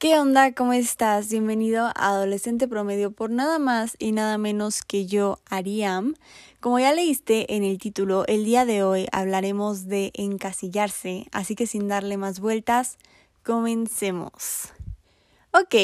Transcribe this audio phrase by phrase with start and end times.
[0.00, 0.54] ¿Qué onda?
[0.54, 1.28] ¿Cómo estás?
[1.28, 6.14] Bienvenido a Adolescente Promedio por nada más y nada menos que yo, Ariam.
[6.58, 11.66] Como ya leíste en el título, el día de hoy hablaremos de encasillarse, así que
[11.66, 12.96] sin darle más vueltas,
[13.44, 14.70] comencemos.
[15.50, 15.74] Ok,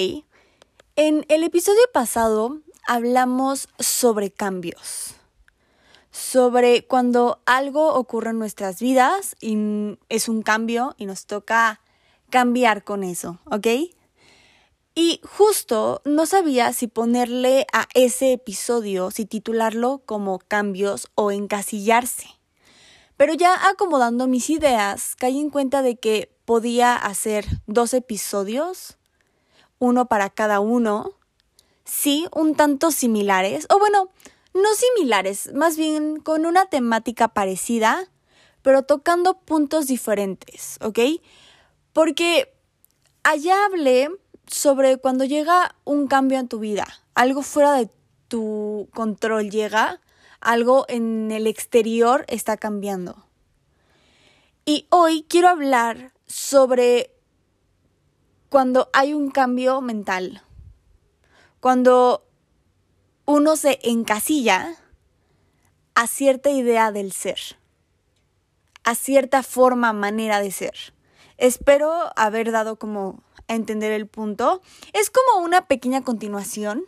[0.96, 5.14] en el episodio pasado hablamos sobre cambios,
[6.10, 11.82] sobre cuando algo ocurre en nuestras vidas y es un cambio y nos toca
[12.30, 13.66] cambiar con eso, ¿ok?
[14.98, 22.28] Y justo no sabía si ponerle a ese episodio, si titularlo como cambios o encasillarse.
[23.18, 28.96] Pero ya acomodando mis ideas, caí en cuenta de que podía hacer dos episodios,
[29.78, 31.12] uno para cada uno,
[31.84, 34.08] sí, un tanto similares, o bueno,
[34.54, 38.08] no similares, más bien con una temática parecida,
[38.62, 41.00] pero tocando puntos diferentes, ¿ok?
[41.92, 42.56] Porque
[43.24, 44.08] allá hablé
[44.46, 47.90] sobre cuando llega un cambio en tu vida, algo fuera de
[48.28, 50.00] tu control llega,
[50.40, 53.26] algo en el exterior está cambiando.
[54.64, 57.10] Y hoy quiero hablar sobre
[58.48, 60.42] cuando hay un cambio mental,
[61.60, 62.26] cuando
[63.24, 64.76] uno se encasilla
[65.94, 67.38] a cierta idea del ser,
[68.84, 70.94] a cierta forma, manera de ser.
[71.38, 74.60] Espero haber dado como a entender el punto.
[74.92, 76.84] Es como una pequeña continuación,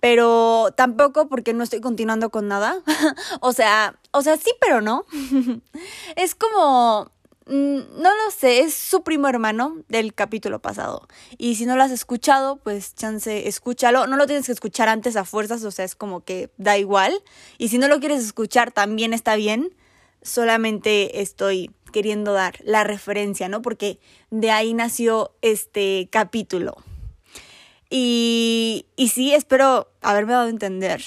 [0.00, 2.82] pero tampoco porque no estoy continuando con nada.
[3.40, 5.06] o sea, o sea, sí, pero no.
[6.16, 7.10] es como
[7.46, 11.06] mm, no lo sé, es su primo hermano del capítulo pasado.
[11.38, 14.06] Y si no lo has escuchado, pues chance, escúchalo.
[14.06, 17.22] No lo tienes que escuchar antes a fuerzas, o sea, es como que da igual.
[17.58, 19.74] Y si no lo quieres escuchar, también está bien.
[20.20, 23.62] Solamente estoy queriendo dar la referencia, ¿no?
[23.62, 26.76] Porque de ahí nació este capítulo.
[27.94, 31.04] Y, y sí, espero haberme dado a entender.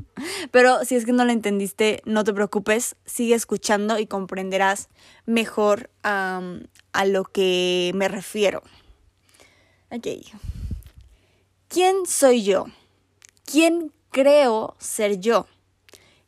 [0.52, 4.88] Pero si es que no lo entendiste, no te preocupes, sigue escuchando y comprenderás
[5.26, 6.40] mejor a
[7.04, 8.62] lo que me refiero.
[9.90, 10.06] Ok.
[11.68, 12.66] ¿Quién soy yo?
[13.44, 15.46] ¿Quién creo ser yo?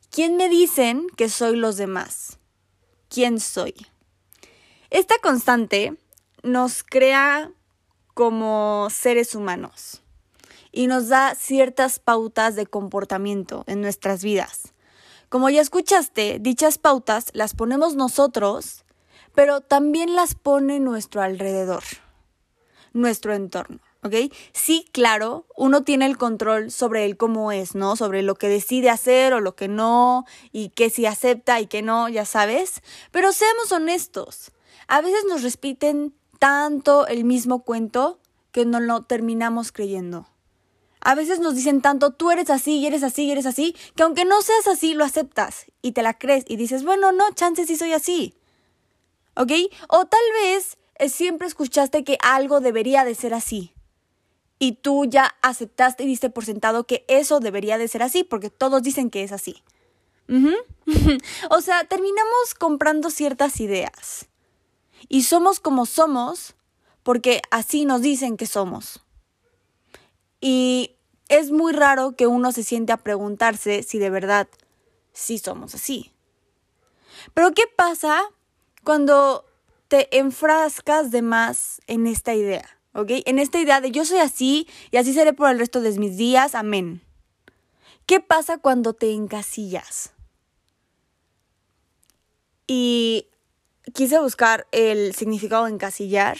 [0.09, 2.39] ¿Quién me dicen que soy los demás?
[3.07, 3.73] ¿Quién soy?
[4.93, 5.97] Esta constante
[6.43, 7.51] nos crea
[8.13, 10.03] como seres humanos
[10.71, 14.71] y nos da ciertas pautas de comportamiento en nuestras vidas.
[15.29, 18.85] Como ya escuchaste, dichas pautas las ponemos nosotros,
[19.33, 21.81] pero también las pone nuestro alrededor,
[22.93, 23.79] nuestro entorno.
[24.03, 24.31] ¿ok?
[24.51, 27.95] Sí, claro, uno tiene el control sobre él cómo es, ¿no?
[27.95, 31.81] Sobre lo que decide hacer o lo que no, y qué sí acepta y qué
[31.81, 32.83] no, ya sabes.
[33.09, 34.51] Pero seamos honestos,
[34.93, 38.19] a veces nos repiten tanto el mismo cuento
[38.51, 40.27] que no lo terminamos creyendo.
[41.01, 44.03] A veces nos dicen tanto, tú eres así y eres así y eres así, que
[44.03, 47.65] aunque no seas así, lo aceptas y te la crees y dices, bueno, no, chances
[47.65, 48.35] sí soy así.
[49.35, 49.51] ¿Ok?
[49.89, 53.73] O tal vez eh, siempre escuchaste que algo debería de ser así.
[54.59, 58.51] Y tú ya aceptaste y diste por sentado que eso debería de ser así, porque
[58.51, 59.63] todos dicen que es así.
[61.49, 64.29] o sea, terminamos comprando ciertas ideas.
[65.09, 66.55] Y somos como somos
[67.03, 69.01] porque así nos dicen que somos.
[70.39, 70.95] Y
[71.29, 74.47] es muy raro que uno se siente a preguntarse si de verdad
[75.13, 76.11] sí somos así.
[77.33, 78.21] Pero ¿qué pasa
[78.83, 79.45] cuando
[79.87, 82.77] te enfrascas de más en esta idea?
[82.93, 83.11] ¿Ok?
[83.25, 86.17] En esta idea de yo soy así y así seré por el resto de mis
[86.17, 86.55] días.
[86.55, 87.01] Amén.
[88.05, 90.13] ¿Qué pasa cuando te encasillas?
[92.67, 93.27] Y
[93.93, 96.37] quise buscar el significado de encasillar.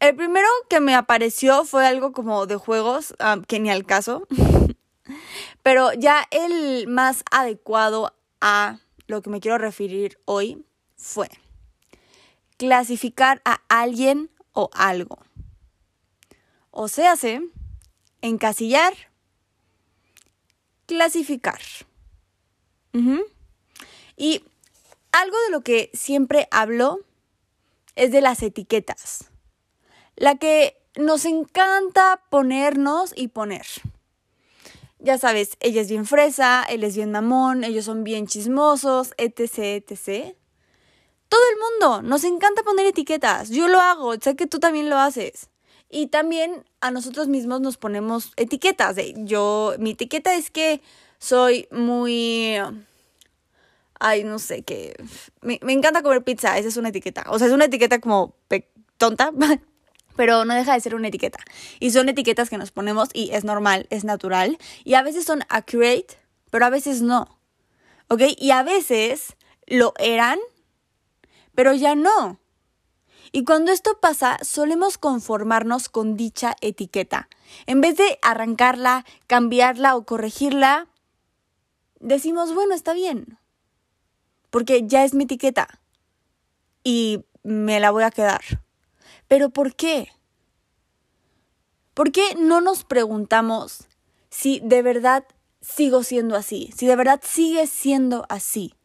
[0.00, 4.26] El primero que me apareció fue algo como de juegos, ah, que ni al caso.
[5.62, 10.64] Pero ya el más adecuado a lo que me quiero referir hoy
[10.96, 11.30] fue
[12.56, 15.18] clasificar a alguien o algo.
[16.70, 17.40] O sea, hace
[18.20, 18.94] encasillar,
[20.86, 21.60] clasificar.
[24.16, 24.44] Y
[25.14, 27.00] algo de lo que siempre hablo
[27.94, 29.30] es de las etiquetas.
[30.16, 33.64] La que nos encanta ponernos y poner.
[34.98, 39.84] Ya sabes, ella es bien fresa, él es bien mamón, ellos son bien chismosos, etc,
[39.88, 40.34] etc.
[41.28, 43.50] Todo el mundo nos encanta poner etiquetas.
[43.50, 45.48] Yo lo hago, sé que tú también lo haces.
[45.90, 48.96] Y también a nosotros mismos nos ponemos etiquetas.
[49.18, 50.82] Yo, mi etiqueta es que
[51.18, 52.58] soy muy
[54.00, 54.94] ay, no sé, que
[55.40, 57.24] me, encanta comer pizza, esa es una etiqueta.
[57.28, 58.34] O sea, es una etiqueta como
[58.98, 59.32] tonta,
[60.16, 61.38] pero no deja de ser una etiqueta.
[61.80, 64.58] Y son etiquetas que nos ponemos y es normal, es natural.
[64.84, 66.18] Y a veces son accurate,
[66.50, 67.38] pero a veces no.
[68.08, 68.22] ¿Ok?
[68.36, 69.36] Y a veces
[69.66, 70.38] lo eran,
[71.54, 72.40] pero ya no.
[73.32, 77.28] Y cuando esto pasa, solemos conformarnos con dicha etiqueta.
[77.66, 80.86] En vez de arrancarla, cambiarla o corregirla,
[81.98, 83.38] decimos, bueno, está bien.
[84.54, 85.80] Porque ya es mi etiqueta.
[86.84, 88.40] Y me la voy a quedar.
[89.26, 90.12] Pero ¿por qué?
[91.92, 93.88] ¿Por qué no nos preguntamos
[94.30, 95.24] si de verdad
[95.60, 96.70] sigo siendo así?
[96.76, 98.76] Si de verdad sigue siendo así.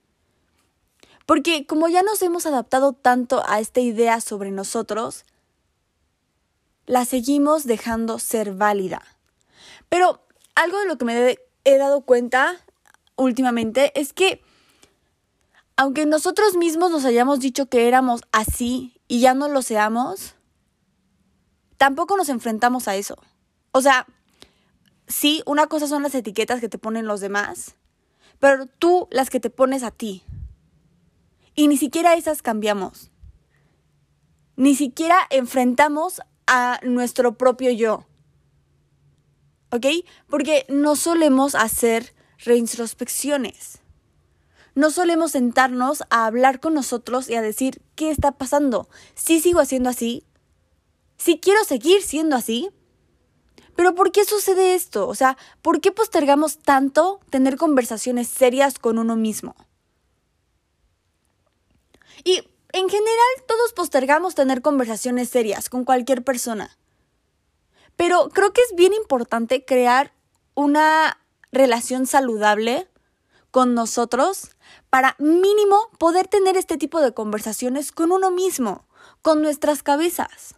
[1.28, 5.24] Porque como ya nos hemos adaptado tanto a esta idea sobre nosotros,
[6.88, 9.04] la seguimos dejando ser válida.
[9.88, 10.26] Pero
[10.56, 12.58] algo de lo que me he dado cuenta
[13.18, 14.42] últimamente es que
[15.80, 20.36] aunque nosotros mismos nos hayamos dicho que éramos así y ya no lo seamos,
[21.78, 23.16] tampoco nos enfrentamos a eso.
[23.72, 24.06] O sea,
[25.08, 27.78] sí, una cosa son las etiquetas que te ponen los demás,
[28.40, 30.22] pero tú las que te pones a ti.
[31.56, 33.10] Y ni siquiera esas cambiamos.
[34.58, 38.06] Ni siquiera enfrentamos a nuestro propio yo.
[39.72, 39.86] ¿Ok?
[40.28, 43.79] Porque no solemos hacer reintrospecciones.
[44.76, 48.90] No solemos sentarnos a hablar con nosotros y a decir, ¿qué está pasando?
[49.16, 50.26] ¿Sí sigo haciendo así?
[51.18, 52.70] ¿Sí quiero seguir siendo así?
[53.76, 55.08] Pero ¿por qué sucede esto?
[55.08, 59.56] O sea, ¿por qué postergamos tanto tener conversaciones serias con uno mismo?
[62.24, 66.78] Y en general todos postergamos tener conversaciones serias con cualquier persona.
[67.96, 70.14] Pero creo que es bien importante crear
[70.56, 71.18] una
[71.52, 72.88] relación saludable
[73.52, 74.56] con nosotros
[74.90, 78.86] para mínimo poder tener este tipo de conversaciones con uno mismo,
[79.22, 80.56] con nuestras cabezas.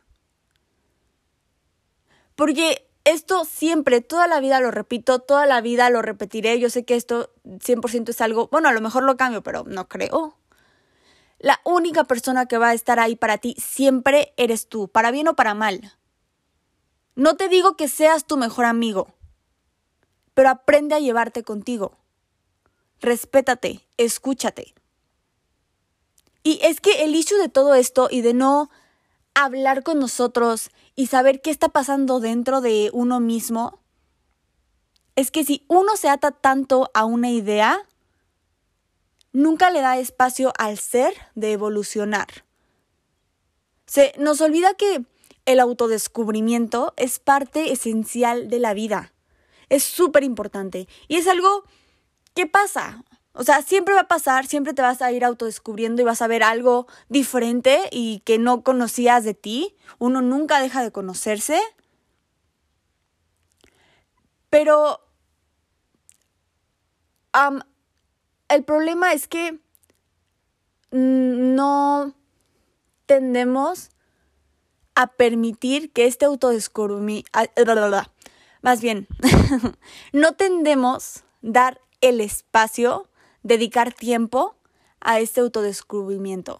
[2.35, 6.59] Porque esto siempre, toda la vida lo repito, toda la vida lo repetiré.
[6.59, 9.87] Yo sé que esto 100% es algo, bueno, a lo mejor lo cambio, pero no
[9.87, 10.37] creo.
[11.39, 15.27] La única persona que va a estar ahí para ti siempre eres tú, para bien
[15.27, 15.97] o para mal.
[17.15, 19.07] No te digo que seas tu mejor amigo,
[20.33, 21.97] pero aprende a llevarte contigo.
[23.01, 24.73] Respétate, escúchate.
[26.43, 28.69] Y es que el issue de todo esto y de no
[29.33, 33.79] hablar con nosotros y saber qué está pasando dentro de uno mismo,
[35.15, 37.87] es que si uno se ata tanto a una idea,
[39.33, 42.27] nunca le da espacio al ser de evolucionar.
[43.85, 45.05] Se nos olvida que
[45.45, 49.13] el autodescubrimiento es parte esencial de la vida.
[49.69, 50.87] Es súper importante.
[51.07, 51.65] Y es algo
[52.33, 53.03] que pasa.
[53.33, 56.27] O sea, siempre va a pasar, siempre te vas a ir autodescubriendo y vas a
[56.27, 59.75] ver algo diferente y que no conocías de ti.
[59.99, 61.59] Uno nunca deja de conocerse.
[64.49, 64.99] Pero
[68.49, 69.59] el problema es que
[70.91, 72.13] no
[73.05, 73.91] tendemos
[74.95, 77.29] a permitir que este autodescubrimiento,
[78.61, 79.07] más bien,
[80.11, 83.07] no tendemos dar el espacio,
[83.43, 84.55] dedicar tiempo
[84.99, 86.59] a este autodescubrimiento.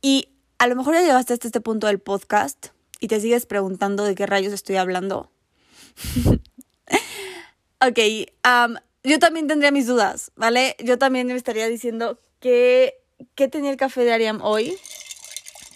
[0.00, 2.68] Y a lo mejor ya llegaste hasta este punto del podcast
[3.00, 5.30] y te sigues preguntando de qué rayos estoy hablando.
[7.84, 7.98] Ok,
[9.02, 10.76] yo también tendría mis dudas, ¿vale?
[10.78, 12.94] Yo también me estaría diciendo que,
[13.34, 14.78] ¿qué tenía el café de Ariam hoy?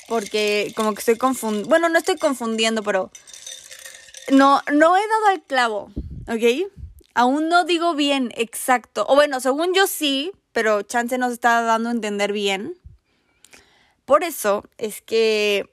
[0.06, 3.10] Porque como que estoy confundiendo, bueno, no estoy confundiendo, pero
[4.30, 5.90] no, no he dado al clavo,
[6.28, 6.70] ¿ok?
[7.14, 11.88] Aún no digo bien exacto, o bueno, según yo sí, pero Chance nos está dando
[11.88, 12.78] a entender bien.
[14.04, 15.68] Por eso es que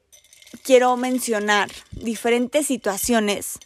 [0.63, 3.59] quiero mencionar diferentes situaciones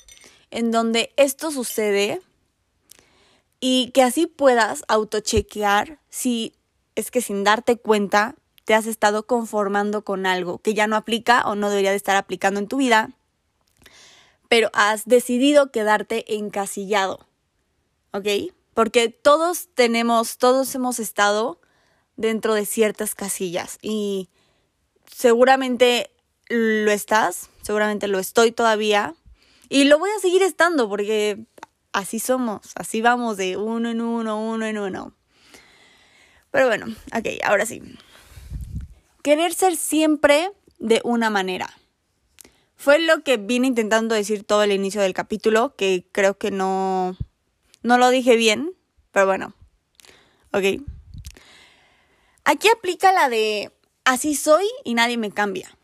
[0.51, 2.21] en donde esto sucede
[3.59, 6.53] y que así puedas autochequear si
[6.95, 11.41] es que sin darte cuenta te has estado conformando con algo que ya no aplica
[11.47, 13.11] o no debería de estar aplicando en tu vida,
[14.49, 17.27] pero has decidido quedarte encasillado.
[18.11, 18.27] ¿Ok?
[18.73, 21.59] Porque todos tenemos, todos hemos estado
[22.15, 24.29] dentro de ciertas casillas y
[25.11, 26.11] seguramente
[26.49, 29.15] lo estás, seguramente lo estoy todavía
[29.69, 31.45] y lo voy a seguir estando porque
[31.91, 35.13] así somos, así vamos de uno en uno, uno en uno.
[36.51, 37.81] Pero bueno, ok, ahora sí.
[39.21, 41.69] Querer ser siempre de una manera.
[42.77, 47.17] Fue lo que vine intentando decir todo el inicio del capítulo, que creo que no,
[47.81, 48.73] no lo dije bien,
[49.11, 49.53] pero bueno,
[50.53, 50.81] ok.
[52.45, 53.73] Aquí aplica la de
[54.05, 55.75] así soy y nadie me cambia.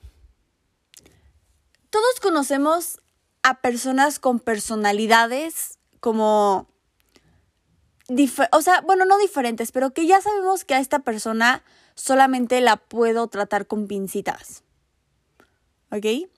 [1.89, 3.01] Todos conocemos
[3.41, 6.69] a personas con personalidades como...
[8.51, 11.63] o sea, bueno, no diferentes, pero que ya sabemos que a esta persona
[11.95, 14.63] solamente la puedo tratar con pincitas.
[15.91, 16.29] ¿Ok?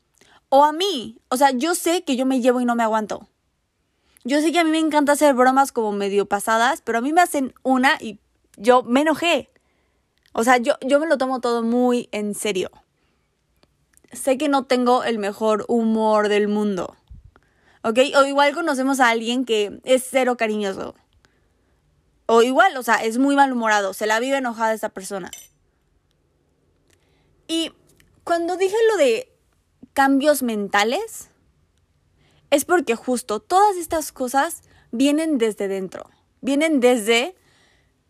[0.57, 3.27] O a mí, o sea, yo sé que yo me llevo y no me aguanto.
[4.23, 7.11] Yo sé que a mí me encanta hacer bromas como medio pasadas, pero a mí
[7.11, 8.21] me hacen una y
[8.55, 9.49] yo me enojé.
[10.31, 12.71] O sea, yo, yo me lo tomo todo muy en serio.
[14.13, 16.95] Sé que no tengo el mejor humor del mundo.
[17.83, 17.99] ¿Ok?
[18.17, 20.95] O igual conocemos a alguien que es cero cariñoso.
[22.27, 23.93] O igual, o sea, es muy malhumorado.
[23.93, 25.31] Se la vive enojada esa persona.
[27.45, 27.73] Y
[28.23, 29.34] cuando dije lo de
[29.95, 31.29] cambios mentales,
[32.51, 34.61] es porque justo todas estas cosas
[34.91, 36.09] vienen desde dentro.
[36.41, 37.35] Vienen desde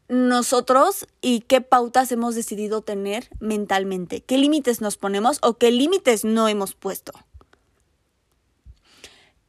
[0.09, 6.25] nosotros y qué pautas hemos decidido tener mentalmente, qué límites nos ponemos o qué límites
[6.25, 7.13] no hemos puesto.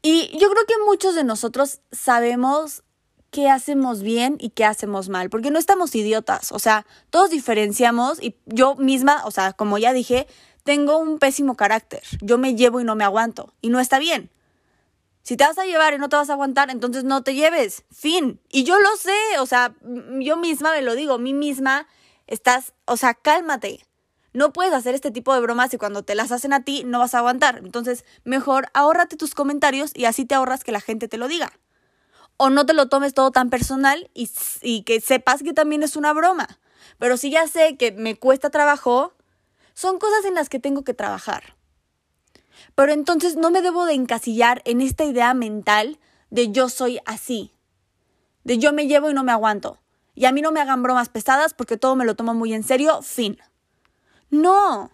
[0.03, 2.85] Y yo creo que muchos de nosotros sabemos
[3.37, 8.19] qué hacemos bien y qué hacemos mal, porque no estamos idiotas, o sea, todos diferenciamos
[8.19, 10.27] y yo misma, o sea, como ya dije,
[10.65, 14.31] tengo un pésimo carácter, yo me llevo y no me aguanto, y no está bien.
[15.23, 17.85] Si te vas a llevar y no te vas a aguantar, entonces no te lleves.
[17.93, 18.41] Fin.
[18.49, 19.75] Y yo lo sé, o sea,
[20.21, 21.87] yo misma me lo digo, mí misma
[22.27, 23.85] estás, o sea, cálmate.
[24.33, 27.01] No puedes hacer este tipo de bromas y cuando te las hacen a ti no
[27.01, 27.59] vas a aguantar.
[27.59, 31.53] Entonces, mejor ahórrate tus comentarios y así te ahorras que la gente te lo diga.
[32.37, 36.13] O no te lo tomes todo tan personal y, que sepas que también es una
[36.13, 36.59] broma.
[36.99, 39.15] Pero si ya sé que me cuesta trabajo,
[39.75, 41.57] son cosas en las que tengo que trabajar.
[42.75, 45.99] Pero entonces no me debo de encasillar en esta idea mental
[46.31, 47.53] de yo soy así,
[48.45, 49.79] de yo me llevo y no me aguanto.
[50.15, 52.65] Y a mí no me hagan bromas pesadas porque todo me lo tomo muy en
[52.65, 53.39] serio, fin.
[54.31, 54.91] No.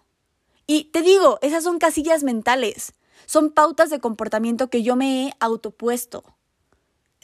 [0.67, 2.93] Y te digo, esas son casillas mentales,
[3.25, 6.23] son pautas de comportamiento que yo me he autopuesto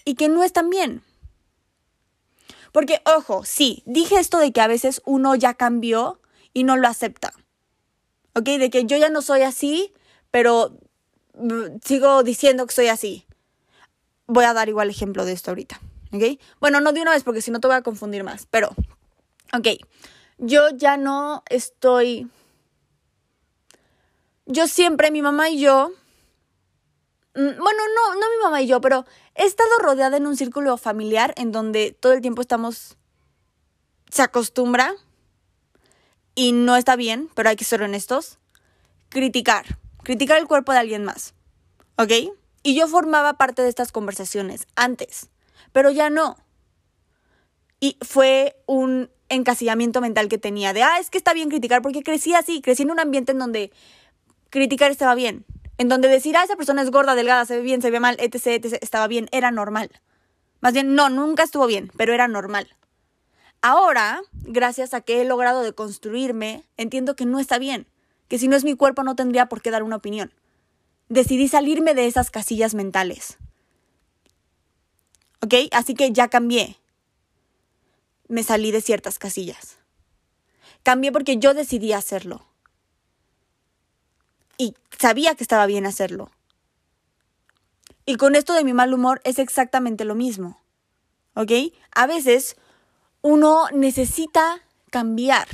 [0.06, 1.04] y que no están bien.
[2.72, 6.20] Porque, ojo, sí, dije esto de que a veces uno ya cambió
[6.54, 7.34] y no lo acepta.
[8.34, 8.46] ¿Ok?
[8.46, 9.94] De que yo ya no soy así
[10.32, 10.78] pero
[11.36, 13.26] mm, sigo diciendo que soy así.
[14.28, 15.80] Voy a dar igual ejemplo de esto ahorita,
[16.12, 16.40] ¿ok?
[16.60, 18.70] Bueno, no de una vez porque si no te voy a confundir más, pero,
[19.54, 19.68] ok,
[20.38, 22.30] yo ya no estoy...
[24.46, 25.92] Yo siempre, mi mamá y yo,
[27.34, 27.60] bueno,
[27.96, 29.06] no, no mi mamá y yo, pero
[29.36, 32.98] he estado rodeada en un círculo familiar en donde todo el tiempo estamos,
[34.10, 34.94] se acostumbra,
[36.36, 38.40] y no está bien, pero hay que ser honestos,
[39.10, 41.34] criticar criticar el cuerpo de alguien más.
[41.98, 42.12] ¿Ok?
[42.64, 45.30] Y yo formaba parte de estas conversaciones antes,
[45.72, 46.38] pero ya no.
[47.80, 52.04] Y fue un encasillamiento mental que tenía de, ah, es que está bien criticar, porque
[52.04, 53.72] crecí así, crecí en un ambiente en donde
[54.50, 55.46] criticar estaba bien,
[55.80, 58.18] en donde decir, ah, esa persona es gorda, delgada, se ve bien, se ve mal,
[58.20, 59.90] etc., etc., estaba bien, era normal.
[60.62, 62.76] Más bien, no, nunca estuvo bien, pero era normal.
[63.64, 67.88] Ahora, gracias a que he logrado deconstruirme, entiendo que no está bien
[68.30, 70.32] que si no es mi cuerpo no tendría por qué dar una opinión.
[71.10, 73.38] Decidí salirme de esas casillas mentales.
[75.42, 75.56] ¿Ok?
[75.72, 76.78] Así que ya cambié.
[78.28, 79.80] Me salí de ciertas casillas.
[80.84, 82.46] Cambié porque yo decidí hacerlo.
[84.60, 86.30] Y sabía que estaba bien hacerlo.
[88.06, 90.62] Y con esto de mi mal humor es exactamente lo mismo.
[91.34, 91.52] ¿Ok?
[91.96, 92.58] A veces
[93.24, 94.62] uno necesita
[94.92, 95.48] cambiar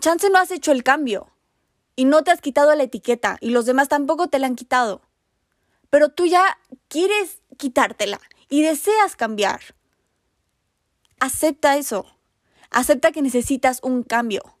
[0.00, 1.30] chance no has hecho el cambio
[1.96, 5.02] y no te has quitado la etiqueta y los demás tampoco te la han quitado.
[5.90, 9.60] Pero tú ya quieres quitártela y deseas cambiar.
[11.20, 12.06] Acepta eso.
[12.70, 14.55] Acepta que necesitas un cambio.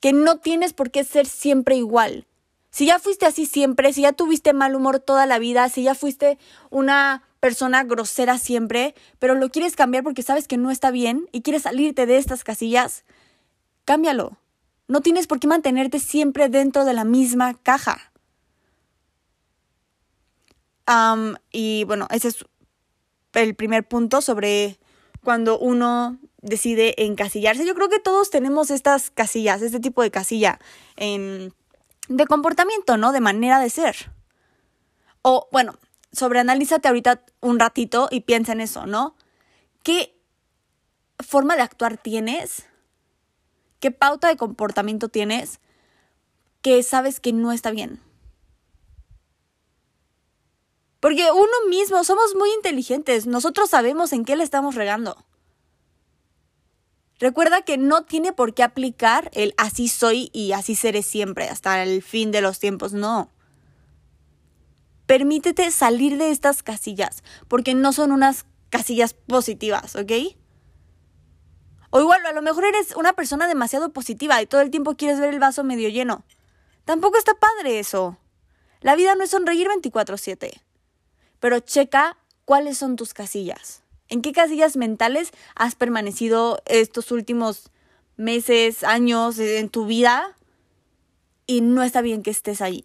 [0.00, 2.26] Que no tienes por qué ser siempre igual.
[2.70, 5.94] Si ya fuiste así siempre, si ya tuviste mal humor toda la vida, si ya
[5.94, 6.38] fuiste
[6.70, 11.42] una persona grosera siempre, pero lo quieres cambiar porque sabes que no está bien y
[11.42, 13.04] quieres salirte de estas casillas,
[13.84, 14.36] cámbialo.
[14.86, 18.12] No tienes por qué mantenerte siempre dentro de la misma caja.
[21.52, 22.44] y bueno, ese es
[23.34, 24.78] el primer punto sobre
[25.22, 27.66] cuando uno decide encasillarse.
[27.66, 30.58] Yo creo que todos tenemos estas casillas, este tipo de casilla
[30.96, 31.54] en,
[32.08, 33.12] de comportamiento, ¿no?
[33.12, 34.12] De manera de ser.
[35.22, 35.78] O bueno,
[36.12, 39.14] sobreanalízate ahorita un ratito y piensa en eso, ¿no?
[39.82, 40.16] ¿Qué
[41.18, 42.66] forma de actuar tienes?
[43.78, 45.60] ¿Qué pauta de comportamiento tienes
[46.62, 48.00] que sabes que no está bien?
[51.00, 55.16] Porque uno mismo somos muy inteligentes, nosotros sabemos en qué le estamos regando.
[57.20, 61.82] Recuerda que no tiene por qué aplicar el así soy y así seré siempre hasta
[61.82, 63.30] el fin de los tiempos, no.
[65.04, 70.12] Permítete salir de estas casillas, porque no son unas casillas positivas, ¿ok?
[71.90, 75.20] O igual, a lo mejor eres una persona demasiado positiva y todo el tiempo quieres
[75.20, 76.24] ver el vaso medio lleno.
[76.86, 78.16] Tampoco está padre eso.
[78.80, 80.62] La vida no es sonreír 24/7.
[81.38, 83.82] Pero checa cuáles son tus casillas.
[84.10, 87.70] ¿En qué casillas mentales has permanecido estos últimos
[88.16, 90.36] meses, años en tu vida?
[91.46, 92.84] Y no está bien que estés ahí.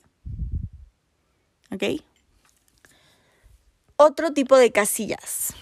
[1.72, 1.84] ¿Ok?
[3.98, 5.54] Otro tipo de casillas.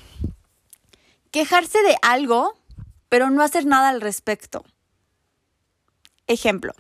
[1.32, 2.56] Quejarse de algo,
[3.08, 4.66] pero no hacer nada al respecto.
[6.28, 6.74] Ejemplo.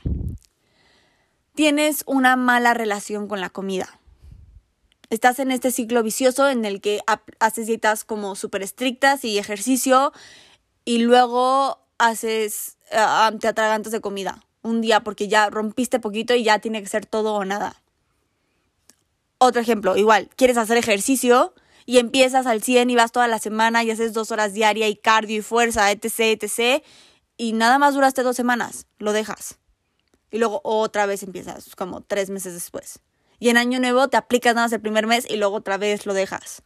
[1.56, 4.00] Tienes una mala relación con la comida
[5.14, 7.02] estás en este ciclo vicioso en el que
[7.40, 10.12] haces dietas como súper estrictas y ejercicio
[10.86, 16.44] y luego haces, uh, te atragantas de comida un día porque ya rompiste poquito y
[16.44, 17.82] ya tiene que ser todo o nada.
[19.38, 21.54] Otro ejemplo, igual, quieres hacer ejercicio
[21.86, 24.96] y empiezas al 100 y vas toda la semana y haces dos horas diaria y
[24.96, 26.84] cardio y fuerza, etc., etc.,
[27.36, 29.58] y nada más duraste dos semanas, lo dejas.
[30.32, 33.02] Y luego otra vez empiezas, como tres meses después
[33.44, 36.06] y en año nuevo te aplicas nada más el primer mes y luego otra vez
[36.06, 36.64] lo dejas.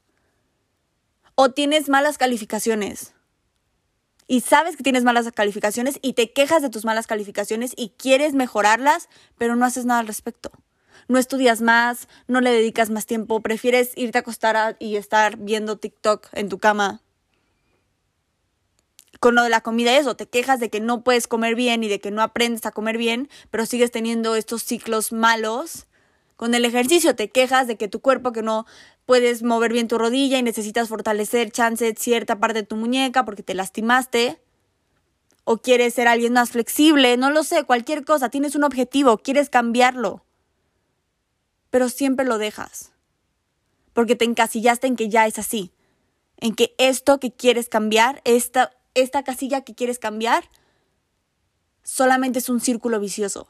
[1.34, 3.16] O tienes malas calificaciones
[4.28, 8.36] y sabes que tienes malas calificaciones y te quejas de tus malas calificaciones y quieres
[8.36, 10.52] mejorarlas, pero no haces nada al respecto.
[11.08, 15.80] No estudias más, no le dedicas más tiempo, prefieres irte a acostar y estar viendo
[15.80, 17.02] TikTok en tu cama.
[19.20, 21.88] Con lo de la comida eso, te quejas de que no puedes comer bien y
[21.88, 25.88] de que no aprendes a comer bien, pero sigues teniendo estos ciclos malos
[26.38, 28.68] con el ejercicio te quejas de que tu cuerpo que no
[29.08, 33.42] puedes mover bien tu rodilla y necesitas fortalecer chance cierta parte de tu muñeca porque
[33.42, 34.40] te lastimaste.
[35.44, 39.50] O quieres ser alguien más flexible, no lo sé, cualquier cosa, tienes un objetivo, quieres
[39.50, 40.24] cambiarlo.
[41.72, 42.92] Pero siempre lo dejas.
[43.94, 45.72] Porque te encasillaste en que ya es así.
[46.38, 50.50] En que esto que quieres cambiar, esta, esta casilla que quieres cambiar,
[51.82, 53.48] solamente es un círculo vicioso.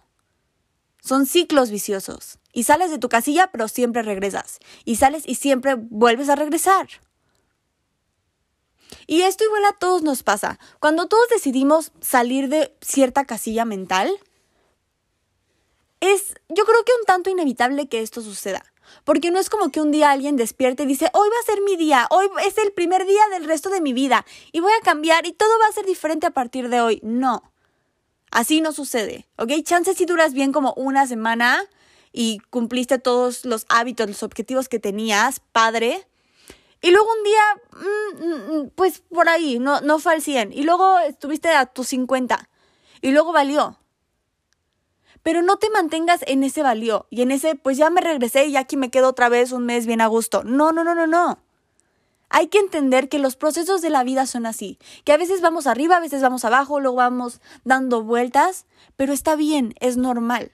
[1.02, 2.38] Son ciclos viciosos.
[2.58, 4.58] Y sales de tu casilla, pero siempre regresas.
[4.84, 6.88] Y sales y siempre vuelves a regresar.
[9.06, 10.58] Y esto igual a todos nos pasa.
[10.80, 14.12] Cuando todos decidimos salir de cierta casilla mental,
[16.00, 18.66] es yo creo que un tanto inevitable que esto suceda.
[19.04, 21.62] Porque no es como que un día alguien despierte y dice, hoy va a ser
[21.62, 24.84] mi día, hoy es el primer día del resto de mi vida y voy a
[24.84, 27.02] cambiar y todo va a ser diferente a partir de hoy.
[27.04, 27.52] No.
[28.32, 29.52] Así no sucede, ¿ok?
[29.62, 31.64] Chances si duras bien como una semana
[32.20, 36.08] y cumpliste todos los hábitos, los objetivos que tenías, padre.
[36.82, 40.52] Y luego un día, mm, mm, pues por ahí, no, no fue al 100.
[40.52, 42.50] Y luego estuviste a tus 50.
[43.02, 43.78] Y luego valió.
[45.22, 48.58] Pero no te mantengas en ese valió y en ese, pues ya me regresé y
[48.58, 50.44] aquí me quedo otra vez un mes bien a gusto.
[50.44, 51.44] No, no, no, no, no.
[52.30, 55.68] Hay que entender que los procesos de la vida son así, que a veces vamos
[55.68, 60.52] arriba, a veces vamos abajo, luego vamos dando vueltas, pero está bien, es normal.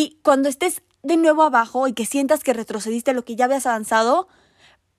[0.00, 3.66] Y cuando estés de nuevo abajo y que sientas que retrocediste lo que ya habías
[3.66, 4.28] avanzado,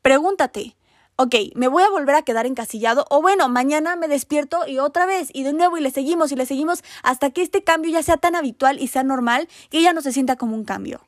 [0.01, 0.75] pregúntate,
[1.15, 3.05] ok, ¿me voy a volver a quedar encasillado?
[3.09, 6.35] O bueno, mañana me despierto y otra vez, y de nuevo, y le seguimos y
[6.35, 9.93] le seguimos hasta que este cambio ya sea tan habitual y sea normal que ya
[9.93, 11.07] no se sienta como un cambio.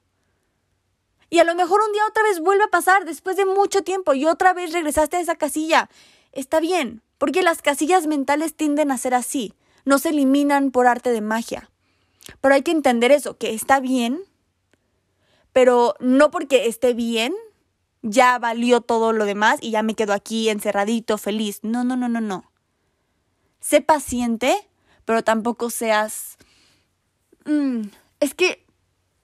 [1.30, 4.14] Y a lo mejor un día otra vez vuelve a pasar después de mucho tiempo
[4.14, 5.90] y otra vez regresaste a esa casilla.
[6.32, 11.12] Está bien, porque las casillas mentales tienden a ser así, no se eliminan por arte
[11.12, 11.71] de magia.
[12.40, 14.22] Pero hay que entender eso, que está bien,
[15.54, 17.34] pero no porque esté bien,
[18.02, 21.60] ya valió todo lo demás y ya me quedo aquí encerradito, feliz.
[21.64, 22.52] No, no, no, no, no.
[23.60, 24.68] Sé paciente,
[25.06, 26.38] pero tampoco seas...
[27.46, 27.82] Mm,
[28.20, 28.66] es que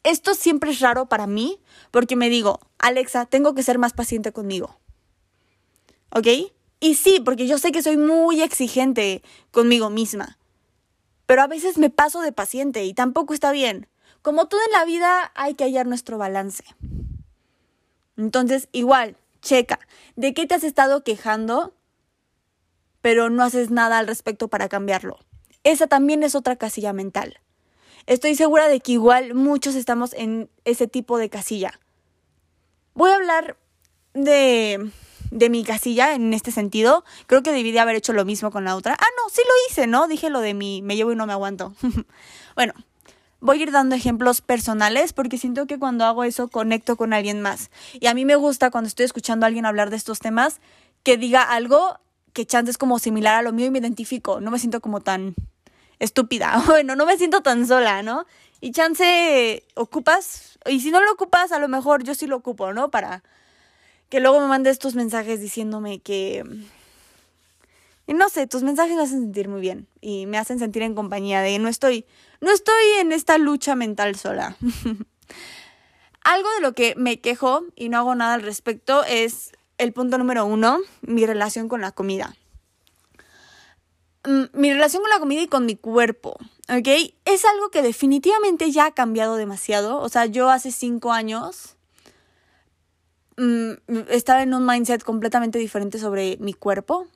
[0.03, 1.59] esto siempre es raro para mí
[1.91, 4.79] porque me digo, Alexa, tengo que ser más paciente conmigo.
[6.11, 6.27] ¿Ok?
[6.79, 10.37] Y sí, porque yo sé que soy muy exigente conmigo misma.
[11.27, 13.87] Pero a veces me paso de paciente y tampoco está bien.
[14.23, 16.63] Como todo en la vida, hay que hallar nuestro balance.
[18.17, 19.79] Entonces, igual, checa,
[20.15, 21.73] ¿de qué te has estado quejando,
[23.01, 25.19] pero no haces nada al respecto para cambiarlo?
[25.63, 27.39] Esa también es otra casilla mental.
[28.05, 31.79] Estoy segura de que igual muchos estamos en ese tipo de casilla.
[32.93, 33.57] Voy a hablar
[34.13, 34.91] de,
[35.31, 37.03] de mi casilla en este sentido.
[37.25, 38.93] Creo que debí de haber hecho lo mismo con la otra.
[38.99, 40.07] Ah, no, sí lo hice, ¿no?
[40.07, 41.73] Dije lo de mi me llevo y no me aguanto.
[42.55, 42.73] bueno,
[43.39, 47.41] voy a ir dando ejemplos personales porque siento que cuando hago eso conecto con alguien
[47.41, 47.69] más.
[47.93, 50.59] Y a mí me gusta cuando estoy escuchando a alguien hablar de estos temas
[51.03, 51.99] que diga algo
[52.33, 55.01] que chance es como similar a lo mío y me identifico, no me siento como
[55.01, 55.33] tan
[55.97, 58.25] estúpida, bueno, no me siento tan sola, ¿no?
[58.61, 62.73] Y chance ocupas, y si no lo ocupas, a lo mejor yo sí lo ocupo,
[62.73, 62.91] ¿no?
[62.91, 63.23] Para
[64.09, 66.43] que luego me mande estos mensajes diciéndome que...
[68.09, 70.95] Y no sé, tus mensajes me hacen sentir muy bien y me hacen sentir en
[70.95, 72.05] compañía de no estoy,
[72.39, 74.55] no estoy en esta lucha mental sola.
[76.23, 80.17] Algo de lo que me quejo y no hago nada al respecto es el punto
[80.17, 82.35] número uno, mi relación con la comida.
[84.25, 86.37] Mm, mi relación con la comida y con mi cuerpo,
[86.69, 86.87] ¿ok?
[87.25, 90.01] Es algo que definitivamente ya ha cambiado demasiado.
[90.01, 91.76] O sea, yo hace cinco años
[93.37, 93.71] mm,
[94.09, 97.07] estaba en un mindset completamente diferente sobre mi cuerpo.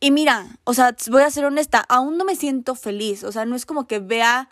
[0.00, 3.22] Y mira, o sea, voy a ser honesta, aún no me siento feliz.
[3.24, 4.48] O sea, no es como que vea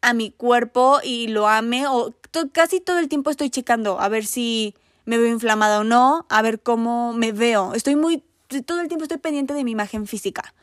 [0.00, 1.86] a mi cuerpo y lo ame.
[1.86, 2.14] O
[2.52, 6.42] casi todo el tiempo estoy checando a ver si me veo inflamada o no, a
[6.42, 7.74] ver cómo me veo.
[7.74, 8.24] Estoy muy,
[8.66, 10.54] todo el tiempo estoy pendiente de mi imagen física.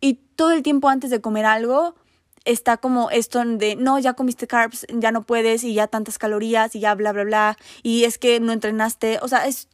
[0.00, 1.94] Y todo el tiempo antes de comer algo
[2.44, 6.74] está como esto de, no, ya comiste carbs, ya no puedes y ya tantas calorías
[6.74, 7.58] y ya bla, bla, bla.
[7.82, 9.18] Y es que no entrenaste.
[9.22, 9.68] O sea, es,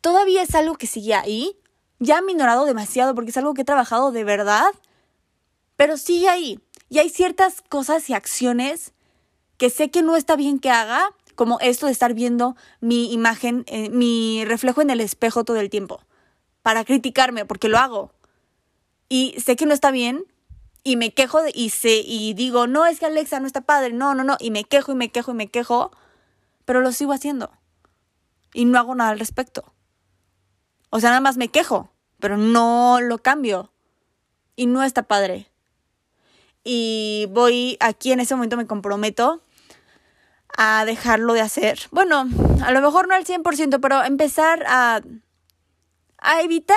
[0.00, 1.56] todavía es algo que sigue ahí.
[1.98, 4.70] Ya ha minorado demasiado porque es algo que he trabajado de verdad.
[5.76, 6.60] Pero sigue ahí.
[6.88, 8.92] Y hay ciertas cosas y acciones
[9.56, 13.64] que sé que no está bien que haga, como esto de estar viendo mi imagen,
[13.66, 16.00] eh, mi reflejo en el espejo todo el tiempo,
[16.62, 18.12] para criticarme, porque lo hago.
[19.08, 20.24] Y sé que no está bien,
[20.82, 23.92] y me quejo de, y, sé, y digo, no, es que Alexa no está padre,
[23.92, 25.90] no, no, no, y me quejo y me quejo y me quejo,
[26.64, 27.50] pero lo sigo haciendo.
[28.54, 29.72] Y no hago nada al respecto.
[30.90, 33.72] O sea, nada más me quejo, pero no lo cambio.
[34.56, 35.50] Y no está padre.
[36.64, 39.42] Y voy aquí en ese momento me comprometo
[40.56, 41.78] a dejarlo de hacer.
[41.90, 42.28] Bueno,
[42.64, 45.00] a lo mejor no al 100%, pero empezar a,
[46.18, 46.76] a evitar,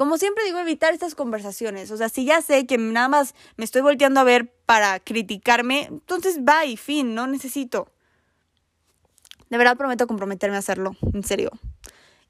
[0.00, 1.90] como siempre digo, evitar estas conversaciones.
[1.90, 5.88] O sea, si ya sé que nada más me estoy volteando a ver para criticarme,
[5.90, 7.92] entonces bye, fin, no necesito.
[9.50, 11.50] De verdad prometo comprometerme a hacerlo, en serio.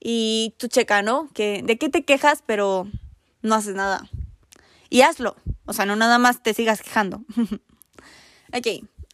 [0.00, 1.28] Y tú checa, ¿no?
[1.32, 2.88] Que de qué te quejas, pero
[3.42, 4.02] no haces nada.
[4.88, 5.36] Y hazlo.
[5.64, 7.22] O sea, no nada más te sigas quejando.
[8.52, 8.66] ok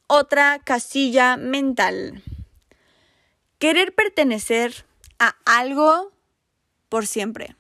[0.07, 2.23] otra casilla mental.
[3.59, 4.87] Querer pertenecer
[5.19, 6.13] a algo
[6.89, 7.57] por siempre.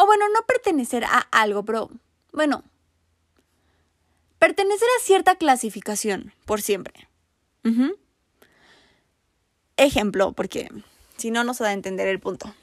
[0.00, 1.90] O bueno, no pertenecer a algo, pero
[2.32, 2.62] bueno,
[4.38, 7.08] pertenecer a cierta clasificación por siempre.
[9.76, 10.70] Ejemplo, porque
[11.16, 12.54] si no, no se da a entender el punto.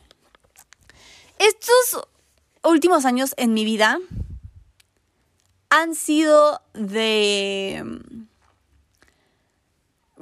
[1.38, 2.08] Estos
[2.64, 4.00] últimos años en mi vida
[5.70, 7.84] han sido de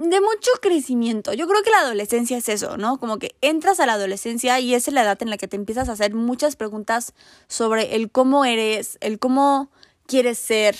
[0.10, 1.34] de mucho crecimiento.
[1.34, 2.98] Yo creo que la adolescencia es eso, ¿no?
[3.00, 5.90] Como que entras a la adolescencia y es la edad en la que te empiezas
[5.90, 7.14] a hacer muchas preguntas
[7.48, 9.72] sobre el cómo eres, el cómo
[10.06, 10.76] quieres ser.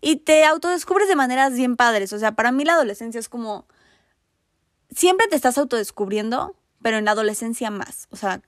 [0.00, 2.12] Y te autodescubres de maneras bien padres.
[2.12, 3.66] O sea, para mí la adolescencia es como...
[4.94, 8.08] Siempre te estás autodescubriendo, pero en la adolescencia más.
[8.10, 8.40] O sea,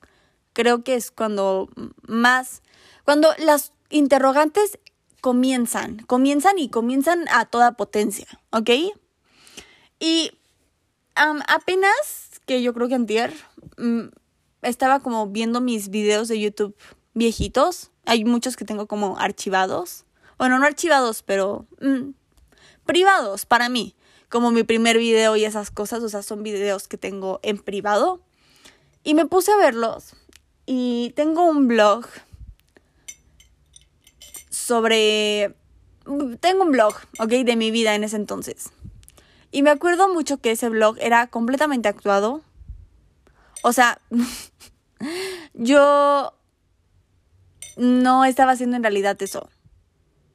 [0.52, 1.68] creo que es cuando
[2.06, 2.62] más...
[3.04, 4.78] Cuando las interrogantes
[5.20, 8.70] comienzan, comienzan y comienzan a toda potencia, ¿ok?
[10.02, 10.32] Y
[11.14, 13.32] apenas que yo creo que antier
[13.78, 14.08] mm,
[14.62, 16.74] estaba como viendo mis videos de YouTube
[17.14, 17.92] viejitos.
[18.04, 20.04] Hay muchos que tengo como archivados.
[20.38, 22.14] Bueno, no archivados, pero mm,
[22.84, 23.94] privados para mí.
[24.28, 26.02] Como mi primer video y esas cosas.
[26.02, 28.20] O sea, son videos que tengo en privado.
[29.04, 30.16] Y me puse a verlos.
[30.66, 32.06] Y tengo un blog
[34.50, 35.54] sobre...
[36.40, 37.28] Tengo un blog, ¿ok?
[37.28, 38.72] De mi vida en ese entonces.
[39.52, 42.40] Y me acuerdo mucho que ese blog era completamente actuado.
[43.62, 44.00] O sea,
[45.54, 46.34] yo
[47.76, 49.50] no estaba haciendo en realidad eso.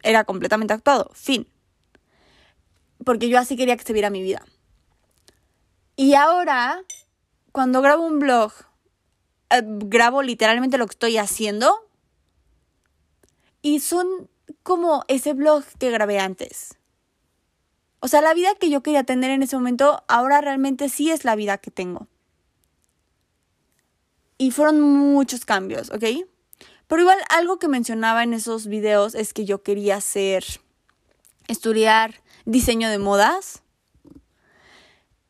[0.03, 1.09] Era completamente actuado.
[1.13, 1.47] Fin.
[3.03, 4.45] Porque yo así quería que se viera mi vida.
[5.95, 6.83] Y ahora,
[7.51, 8.53] cuando grabo un blog,
[9.49, 11.89] eh, grabo literalmente lo que estoy haciendo.
[13.63, 14.29] Y son
[14.61, 16.76] como ese blog que grabé antes.
[17.99, 21.25] O sea, la vida que yo quería tener en ese momento, ahora realmente sí es
[21.25, 22.07] la vida que tengo.
[24.37, 26.03] Y fueron muchos cambios, ¿ok?
[26.87, 30.45] Pero igual algo que mencionaba en esos videos es que yo quería hacer,
[31.47, 33.63] estudiar diseño de modas.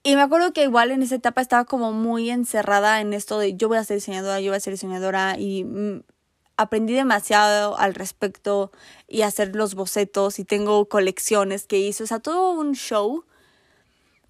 [0.03, 3.55] Y me acuerdo que igual en esa etapa estaba como muy encerrada en esto de
[3.55, 6.03] yo voy a ser diseñadora, yo voy a ser diseñadora y mm,
[6.57, 8.71] aprendí demasiado al respecto
[9.07, 13.23] y hacer los bocetos y tengo colecciones que hice, o sea, todo un show.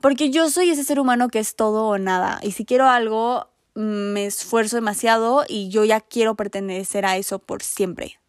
[0.02, 2.40] Porque yo soy ese ser humano que es todo o nada.
[2.44, 7.64] Y si quiero algo, me esfuerzo demasiado y yo ya quiero pertenecer a eso por
[7.64, 8.20] siempre.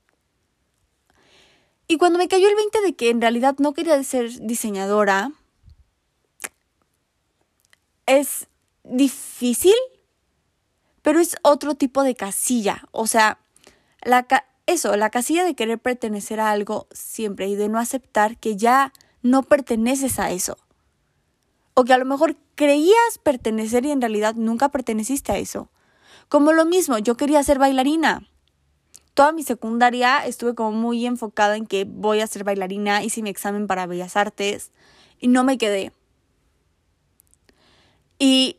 [1.89, 5.33] Y cuando me cayó el 20 de que en realidad no quería ser diseñadora,
[8.07, 8.47] es
[8.85, 9.75] difícil,
[11.03, 12.87] pero es otro tipo de casilla.
[12.93, 13.39] O sea,
[14.03, 14.27] la
[14.69, 18.93] eso, la casilla de querer pertenecer a algo siempre y de no aceptar que ya
[19.23, 20.59] no perteneces a eso.
[21.73, 25.71] O que a lo mejor creías pertenecer y en realidad nunca perteneciste a eso.
[26.29, 28.29] Como lo mismo, yo quería ser bailarina.
[29.15, 33.31] Toda mi secundaria estuve como muy enfocada en que voy a ser bailarina, hice mi
[33.31, 34.71] examen para Bellas Artes
[35.19, 35.93] y no me quedé.
[38.19, 38.59] Y,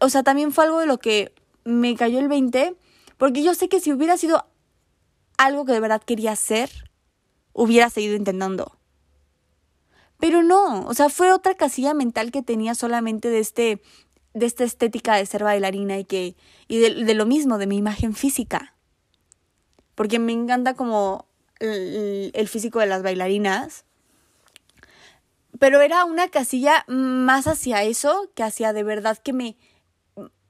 [0.00, 2.76] o sea, también fue algo de lo que me cayó el 20,
[3.18, 4.46] porque yo sé que si hubiera sido
[5.36, 6.70] algo que de verdad quería hacer,
[7.52, 8.78] hubiera seguido intentando.
[10.18, 13.82] Pero no, o sea, fue otra casilla mental que tenía solamente de este
[14.32, 16.34] de esta estética de ser bailarina y que
[16.66, 18.74] y de, lo mismo de mi imagen física.
[19.94, 21.26] Porque me encanta como
[21.60, 23.84] el, el físico de las bailarinas.
[25.60, 29.56] Pero era una casilla más hacia eso que hacia de verdad que me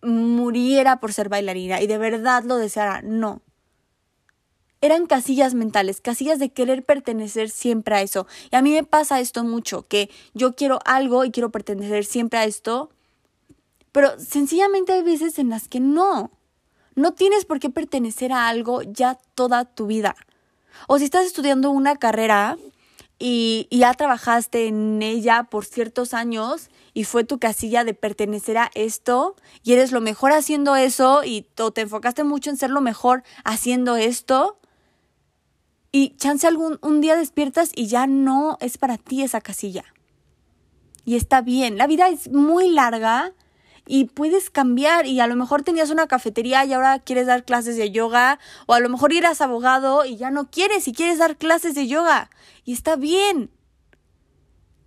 [0.01, 3.03] muriera por ser bailarina y de verdad lo deseara.
[3.03, 3.43] No
[4.85, 8.27] eran casillas mentales, casillas de querer pertenecer siempre a eso.
[8.51, 12.39] Y a mí me pasa esto mucho, que yo quiero algo y quiero pertenecer siempre
[12.39, 12.91] a esto,
[13.93, 16.33] pero sencillamente hay veces en las que no.
[16.97, 20.17] No tienes por qué pertenecer a algo ya toda tu vida.
[20.87, 22.59] O si estás estudiando una carrera
[23.19, 28.71] y, ya trabajaste en ella por ciertos años y fue tu casilla de pertenecer a
[28.75, 33.23] esto y eres lo mejor haciendo eso y te enfocaste mucho en ser lo mejor
[33.45, 34.59] haciendo esto,
[35.95, 39.85] y chance algún un día despiertas y ya no es para ti esa casilla.
[41.05, 43.33] Y está bien, la vida es muy larga
[43.87, 47.77] y puedes cambiar y a lo mejor tenías una cafetería y ahora quieres dar clases
[47.77, 51.37] de yoga o a lo mejor eras abogado y ya no quieres y quieres dar
[51.37, 52.29] clases de yoga
[52.65, 53.53] y está bien.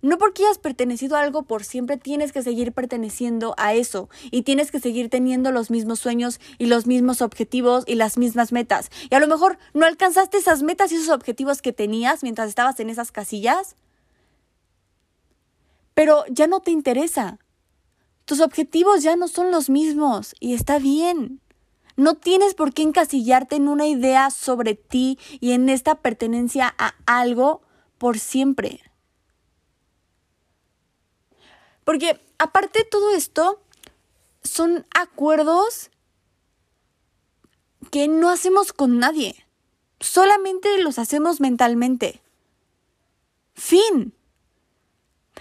[0.00, 4.42] No porque hayas pertenecido a algo por siempre tienes que seguir perteneciendo a eso y
[4.42, 8.90] tienes que seguir teniendo los mismos sueños y los mismos objetivos y las mismas metas.
[9.10, 12.78] Y a lo mejor no alcanzaste esas metas y esos objetivos que tenías mientras estabas
[12.78, 13.74] en esas casillas,
[15.94, 17.40] pero ya no te interesa.
[18.24, 21.40] Tus objetivos ya no son los mismos y está bien.
[21.96, 26.94] No tienes por qué encasillarte en una idea sobre ti y en esta pertenencia a
[27.06, 27.62] algo
[27.98, 28.87] por siempre.
[31.88, 33.62] Porque aparte de todo esto,
[34.42, 35.90] son acuerdos
[37.90, 39.46] que no hacemos con nadie.
[39.98, 42.20] Solamente los hacemos mentalmente.
[43.54, 44.12] Fin.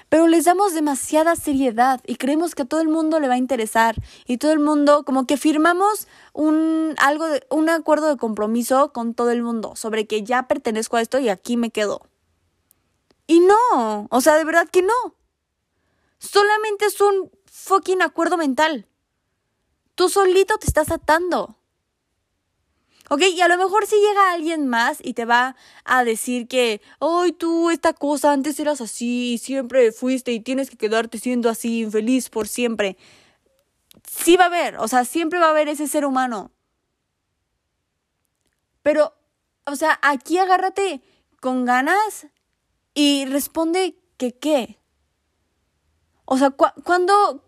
[0.07, 3.39] Pero les damos demasiada seriedad y creemos que a todo el mundo le va a
[3.39, 8.93] interesar y todo el mundo como que firmamos un algo de, un acuerdo de compromiso
[8.93, 12.07] con todo el mundo sobre que ya pertenezco a esto y aquí me quedo.
[13.27, 15.17] Y no, o sea, de verdad que no.
[16.19, 18.87] Solamente es un fucking acuerdo mental.
[19.95, 21.57] Tú solito te estás atando.
[23.09, 23.21] ¿Ok?
[23.21, 27.31] Y a lo mejor si llega alguien más y te va a decir que, ay,
[27.31, 32.29] tú esta cosa antes eras así siempre fuiste y tienes que quedarte siendo así, infeliz
[32.29, 32.97] por siempre.
[34.09, 36.51] Sí va a haber, o sea, siempre va a haber ese ser humano.
[38.81, 39.13] Pero,
[39.65, 41.01] o sea, aquí agárrate
[41.39, 42.27] con ganas
[42.93, 44.76] y responde que qué.
[46.29, 47.41] O sea, ¿cuándo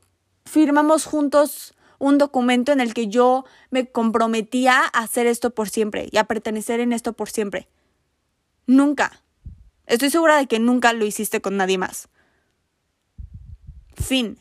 [0.45, 6.07] firmamos juntos un documento en el que yo me comprometía a hacer esto por siempre
[6.09, 7.67] y a pertenecer en esto por siempre?
[8.67, 9.21] Nunca.
[9.85, 12.07] Estoy segura de que nunca lo hiciste con nadie más.
[13.95, 14.39] Fin.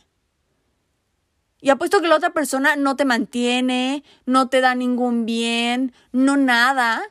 [1.61, 6.37] Y apuesto que la otra persona no te mantiene, no te da ningún bien, no
[6.37, 7.03] nada,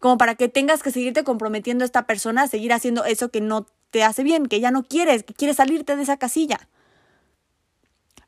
[0.00, 3.40] como para que tengas que seguirte comprometiendo a esta persona a seguir haciendo eso que
[3.40, 6.68] no te hace bien, que ya no quieres, que quieres salirte de esa casilla.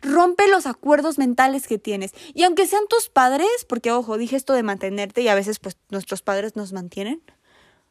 [0.03, 2.12] Rompe los acuerdos mentales que tienes.
[2.35, 5.79] Y aunque sean tus padres, porque ojo, dije esto de mantenerte y a veces pues
[5.88, 7.22] nuestros padres nos mantienen.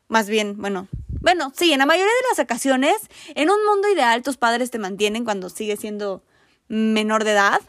[0.08, 0.88] Más bien, bueno,
[1.20, 2.96] bueno, sí, en la mayoría de las ocasiones,
[3.34, 6.24] en un mundo ideal tus padres te mantienen cuando sigues siendo
[6.68, 7.62] menor de edad.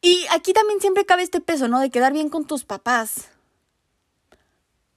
[0.00, 1.78] Y aquí también siempre cabe este peso, ¿no?
[1.78, 3.28] De quedar bien con tus papás.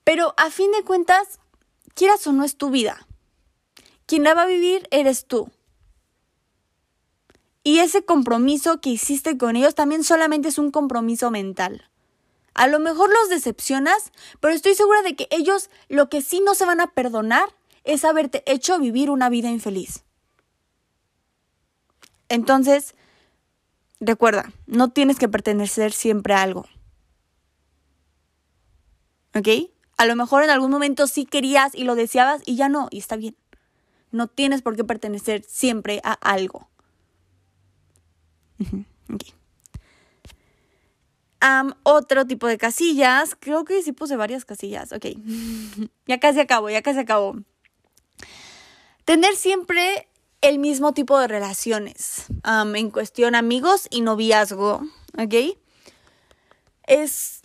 [0.05, 1.41] Pero a fin de cuentas,
[1.93, 3.05] quieras o no es tu vida.
[4.07, 5.51] Quien la va a vivir eres tú.
[7.61, 11.89] Y ese compromiso que hiciste con ellos también solamente es un compromiso mental.
[12.53, 16.55] A lo mejor los decepcionas, pero estoy segura de que ellos lo que sí no
[16.55, 17.49] se van a perdonar
[17.83, 20.05] es haberte hecho vivir una vida infeliz.
[22.29, 22.95] Entonces,
[23.99, 26.65] recuerda, no tienes que pertenecer siempre a algo.
[29.35, 29.69] ¿Ok?
[29.97, 32.99] A lo mejor en algún momento sí querías y lo deseabas y ya no, y
[32.99, 33.35] está bien.
[34.11, 36.69] No tienes por qué pertenecer siempre a algo.
[41.83, 43.35] otro tipo de casillas.
[43.39, 44.91] Creo que sí puse varias casillas.
[44.91, 45.05] Ok.
[46.07, 47.37] ya casi acabo, ya casi acabo.
[49.05, 50.07] Tener siempre
[50.41, 52.25] el mismo tipo de relaciones.
[52.43, 54.81] en cuestión amigos y noviazgo.
[55.17, 55.57] Ok.
[56.83, 57.41] Es.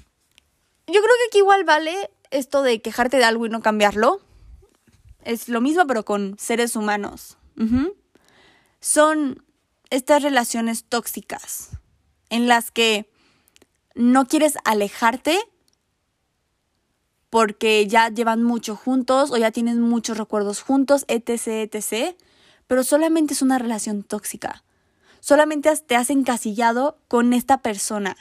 [0.86, 4.20] Yo creo que aquí igual vale esto de quejarte de algo y no cambiarlo.
[5.22, 7.36] Es lo mismo, pero con seres humanos.
[8.80, 9.44] Son
[9.90, 11.70] estas relaciones tóxicas
[12.30, 13.10] en las que
[13.94, 15.38] no quieres alejarte
[17.30, 22.16] porque ya llevan mucho juntos o ya tienen muchos recuerdos juntos, etc., etc.,
[22.66, 24.64] pero solamente es una relación tóxica.
[25.20, 28.16] Solamente te has encasillado con esta persona,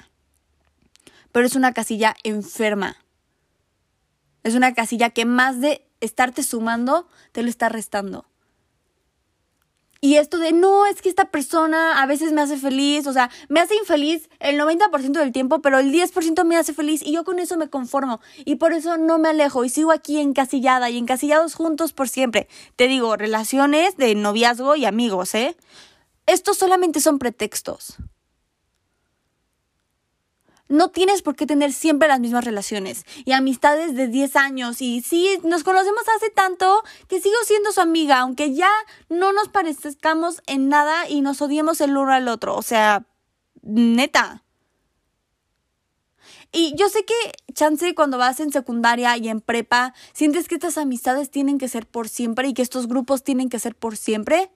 [1.32, 2.98] pero es una casilla enferma.
[4.44, 8.26] Es una casilla que más de estarte sumando, te lo está restando.
[10.04, 13.30] Y esto de, no, es que esta persona a veces me hace feliz, o sea,
[13.50, 17.24] me hace infeliz el 90% del tiempo, pero el 10% me hace feliz y yo
[17.24, 18.20] con eso me conformo.
[18.44, 22.48] Y por eso no me alejo y sigo aquí encasillada y encasillados juntos por siempre.
[22.76, 25.56] Te digo, relaciones de noviazgo y amigos, ¿eh?
[26.26, 27.98] Estos solamente son pretextos.
[30.72, 35.02] No tienes por qué tener siempre las mismas relaciones y amistades de 10 años y
[35.02, 38.72] sí, nos conocemos hace tanto que sigo siendo su amiga, aunque ya
[39.10, 42.56] no nos parezcamos en nada y nos odiemos el uno al otro.
[42.56, 43.06] O sea,
[43.62, 44.46] neta.
[46.54, 47.14] Y yo sé que,
[47.54, 51.86] chance, cuando vas en secundaria y en prepa, sientes que estas amistades tienen que ser
[51.86, 54.54] por siempre y que estos grupos tienen que ser por siempre.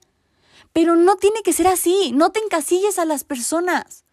[0.72, 2.12] Pero no tiene que ser así.
[2.14, 4.05] No te encasilles a las personas.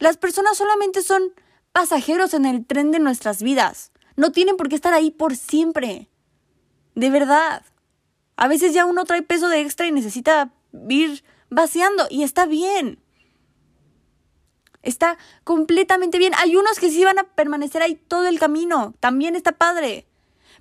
[0.00, 1.34] Las personas solamente son
[1.72, 3.92] pasajeros en el tren de nuestras vidas.
[4.16, 6.08] No tienen por qué estar ahí por siempre.
[6.94, 7.62] De verdad.
[8.36, 10.52] A veces ya uno trae peso de extra y necesita
[10.88, 12.98] ir vaciando y está bien.
[14.82, 16.32] Está completamente bien.
[16.38, 18.94] Hay unos que sí van a permanecer ahí todo el camino.
[19.00, 20.06] También está padre.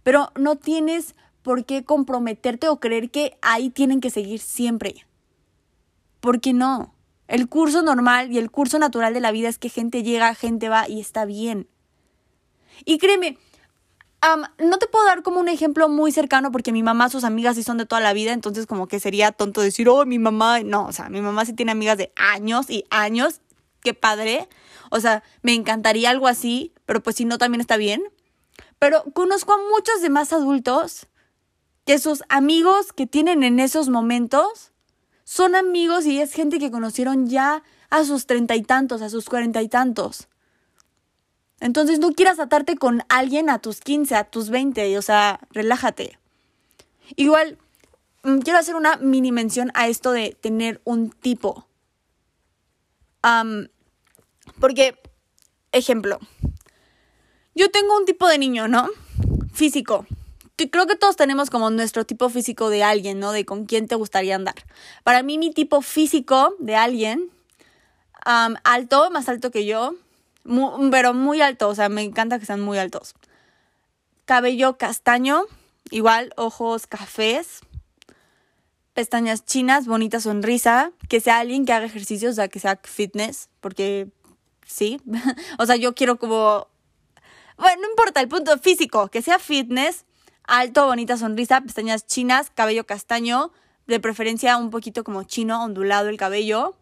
[0.04, 5.06] Pero no tienes por qué comprometerte o creer que ahí tienen que seguir siempre.
[6.20, 6.94] ¿Por qué no?
[7.30, 10.68] El curso normal y el curso natural de la vida es que gente llega, gente
[10.68, 11.70] va y está bien.
[12.86, 13.38] Y créeme,
[14.58, 17.62] no te puedo dar como un ejemplo muy cercano porque mi mamá, sus amigas sí
[17.62, 20.88] son de toda la vida, entonces como que sería tonto decir, oh, mi mamá, no,
[20.88, 23.42] o sea, mi mamá sí tiene amigas de años y años,
[23.82, 24.50] qué padre.
[24.90, 28.02] O sea, me encantaría algo así, pero pues si no, también está bien.
[28.80, 31.06] Pero conozco a muchos demás adultos
[31.86, 34.69] que sus amigos que tienen en esos momentos
[35.30, 37.62] son amigos y es gente que conocieron ya
[37.92, 40.28] a sus treinta y tantos, a sus cuarenta y tantos.
[41.60, 46.18] Entonces no quieras atarte con alguien a tus quince, a tus veinte, o sea, relájate.
[47.16, 47.60] Igual,
[48.24, 51.68] mm, quiero hacer una mini mención a esto de tener un tipo.
[54.60, 55.00] porque,
[55.72, 56.18] ejemplo,
[57.54, 58.90] yo tengo un tipo de niño, ¿no?
[59.54, 60.08] Físico
[60.68, 63.32] creo que todos tenemos como nuestro tipo físico de alguien, ¿no?
[63.32, 64.56] De con quién te gustaría andar.
[65.04, 67.30] Para mí, mi tipo físico de alguien,
[68.26, 69.96] alto, más alto que yo,
[70.92, 73.16] pero muy alto, o sea, me encanta que sean muy altos.
[74.26, 75.44] Cabello castaño,
[75.92, 77.62] igual, ojos cafés,
[78.94, 83.50] pestañas chinas, bonita sonrisa, que sea alguien que haga ejercicio, o sea, que sea fitness,
[83.62, 84.10] porque
[84.66, 85.02] sí,
[85.58, 86.68] o sea, yo quiero como...
[87.58, 90.06] Bueno, no importa el punto físico, que sea fitness,
[90.50, 93.52] alto, bonita sonrisa, pestañas chinas, cabello castaño,
[93.88, 96.76] de preferencia un poquito como chino, ondulado el cabello.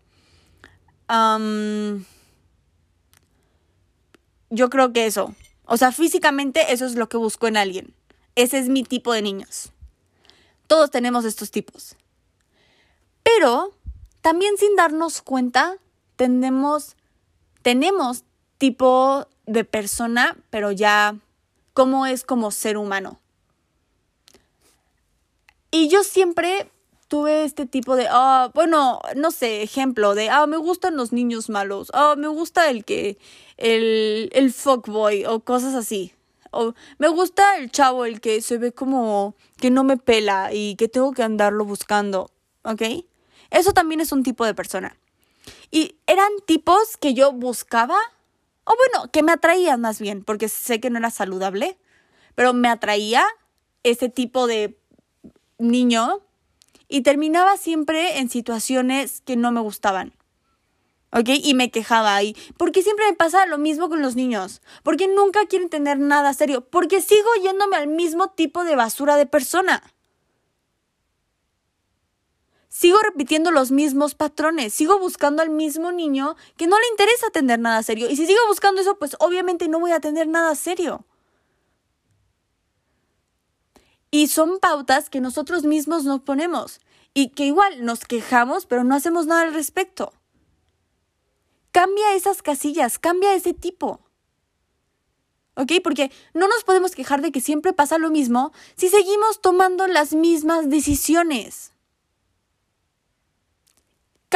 [4.49, 5.35] yo creo que eso.
[5.65, 7.93] O sea, físicamente eso es lo que busco en alguien.
[8.35, 9.71] Ese es mi tipo de niños.
[10.67, 11.95] Todos tenemos estos tipos.
[13.23, 13.73] Pero
[14.21, 15.77] también sin darnos cuenta,
[16.15, 16.95] tenemos,
[17.61, 18.23] tenemos
[18.57, 21.15] tipo de persona, pero ya
[21.73, 23.19] cómo es como ser humano.
[25.79, 26.71] Y yo siempre
[27.07, 31.51] tuve este tipo de, ah, bueno, no sé, ejemplo de, ah, me gustan los niños
[31.51, 33.19] malos, ah, me gusta el que,
[33.57, 36.15] el, el fuckboy o cosas así.
[36.49, 40.75] O me gusta el chavo, el que se ve como que no me pela y
[40.77, 42.31] que tengo que andarlo buscando,
[42.63, 42.81] ¿ok?
[43.51, 44.97] Eso también es un tipo de persona.
[45.69, 47.99] Y eran tipos que yo buscaba,
[48.63, 51.77] o bueno, que me atraían más bien, porque sé que no era saludable,
[52.33, 53.23] pero me atraía
[53.83, 54.75] ese tipo de
[55.57, 56.21] niño
[56.87, 60.13] y terminaba siempre en situaciones que no me gustaban.
[61.11, 61.29] ¿Ok?
[61.41, 62.35] Y me quejaba ahí.
[62.57, 64.61] Porque siempre me pasa lo mismo con los niños.
[64.83, 66.61] Porque nunca quieren tener nada serio.
[66.69, 69.83] Porque sigo yéndome al mismo tipo de basura de persona.
[72.67, 74.73] Sigo repitiendo los mismos patrones.
[74.73, 78.09] Sigo buscando al mismo niño que no le interesa tener nada serio.
[78.09, 81.05] Y si sigo buscando eso, pues obviamente no voy a tener nada serio.
[84.11, 86.79] Y son pautas que nosotros mismos nos ponemos.
[87.13, 90.13] Y que igual nos quejamos, pero no hacemos nada al respecto.
[91.71, 93.99] Cambia esas casillas, cambia ese tipo.
[95.55, 95.73] ¿Ok?
[95.83, 100.13] Porque no nos podemos quejar de que siempre pasa lo mismo si seguimos tomando las
[100.13, 101.71] mismas decisiones.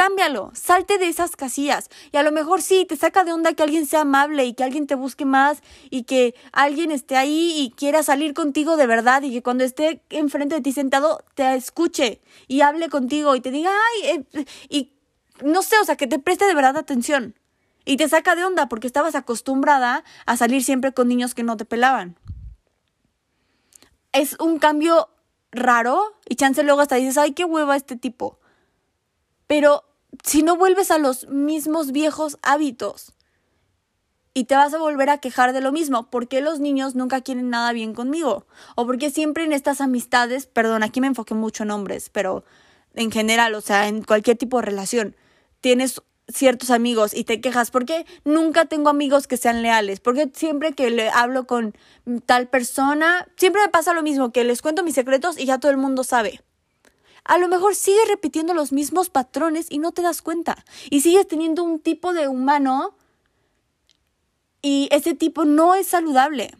[0.02, 1.88] Cámbialo, salte de esas casillas.
[2.10, 4.64] Y a lo mejor sí, te saca de onda que alguien sea amable y que
[4.64, 9.22] alguien te busque más y que alguien esté ahí y quiera salir contigo de verdad
[9.22, 13.52] y que cuando esté enfrente de ti sentado te escuche y hable contigo y te
[13.52, 14.92] diga, ay, eh", y
[15.44, 17.38] no sé, o sea, que te preste de verdad atención.
[17.84, 21.56] Y te saca de onda porque estabas acostumbrada a salir siempre con niños que no
[21.56, 22.18] te pelaban.
[24.10, 25.10] Es un cambio
[25.52, 28.40] raro y chance luego hasta dices, ay, qué hueva este tipo.
[29.46, 29.84] Pero
[30.24, 33.12] si no vuelves a los mismos viejos hábitos
[34.34, 37.20] y te vas a volver a quejar de lo mismo, ¿por qué los niños nunca
[37.20, 38.46] quieren nada bien conmigo?
[38.76, 42.44] O porque siempre en estas amistades, perdón, aquí me enfoqué mucho en hombres, pero
[42.94, 45.16] en general, o sea, en cualquier tipo de relación,
[45.60, 50.00] tienes ciertos amigos y te quejas, porque nunca tengo amigos que sean leales?
[50.00, 51.74] Porque siempre que le hablo con
[52.26, 55.70] tal persona, siempre me pasa lo mismo, que les cuento mis secretos y ya todo
[55.70, 56.42] el mundo sabe.
[57.24, 60.64] A lo mejor sigues repitiendo los mismos patrones y no te das cuenta.
[60.90, 62.96] Y sigues teniendo un tipo de humano
[64.60, 66.52] y ese tipo no es saludable.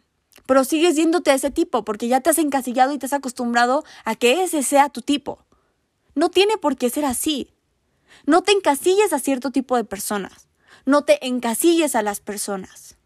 [0.46, 3.84] Pero sigues yéndote a ese tipo porque ya te has encasillado y te has acostumbrado
[4.04, 5.38] a que ese sea tu tipo.
[6.14, 7.52] No tiene por qué ser así.
[8.26, 10.48] No te encasilles a cierto tipo de personas.
[10.84, 12.96] No te encasilles a las personas.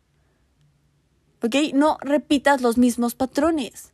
[1.42, 1.54] ¿Ok?
[1.74, 3.92] No repitas los mismos patrones.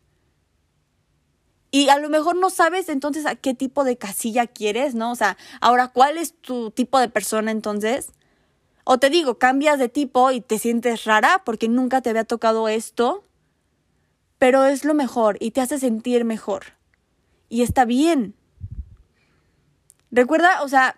[1.74, 5.10] Y a lo mejor no sabes entonces a qué tipo de casilla quieres, ¿no?
[5.10, 8.12] O sea, ahora, ¿cuál es tu tipo de persona entonces?
[8.84, 12.68] O te digo, cambias de tipo y te sientes rara porque nunca te había tocado
[12.68, 13.24] esto,
[14.38, 16.74] pero es lo mejor y te hace sentir mejor.
[17.48, 18.34] Y está bien.
[20.10, 20.96] Recuerda, o sea,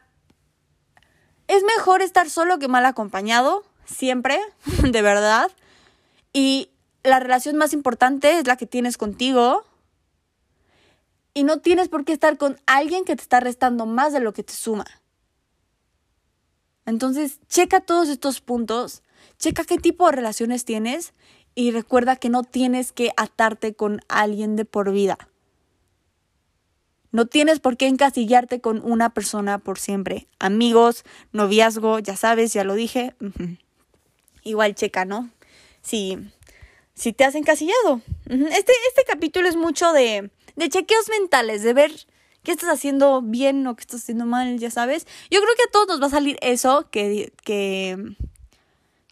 [1.46, 4.40] es mejor estar solo que mal acompañado, siempre,
[4.82, 5.52] de verdad.
[6.32, 6.70] Y
[7.04, 9.64] la relación más importante es la que tienes contigo.
[11.34, 14.32] Y no tienes por qué estar con alguien que te está restando más de lo
[14.32, 14.86] que te suma.
[16.86, 19.02] Entonces, checa todos estos puntos,
[19.38, 21.12] checa qué tipo de relaciones tienes
[21.54, 25.18] y recuerda que no tienes que atarte con alguien de por vida.
[27.10, 30.26] No tienes por qué encasillarte con una persona por siempre.
[30.40, 33.14] Amigos, noviazgo, ya sabes, ya lo dije.
[34.42, 35.30] Igual checa, ¿no?
[35.80, 36.18] Si,
[36.94, 38.00] si te has encasillado.
[38.26, 41.92] Este, este capítulo es mucho de, de chequeos mentales, de ver
[42.42, 45.06] qué estás haciendo bien o qué estás haciendo mal, ya sabes.
[45.30, 48.16] Yo creo que a todos nos va a salir eso que, que,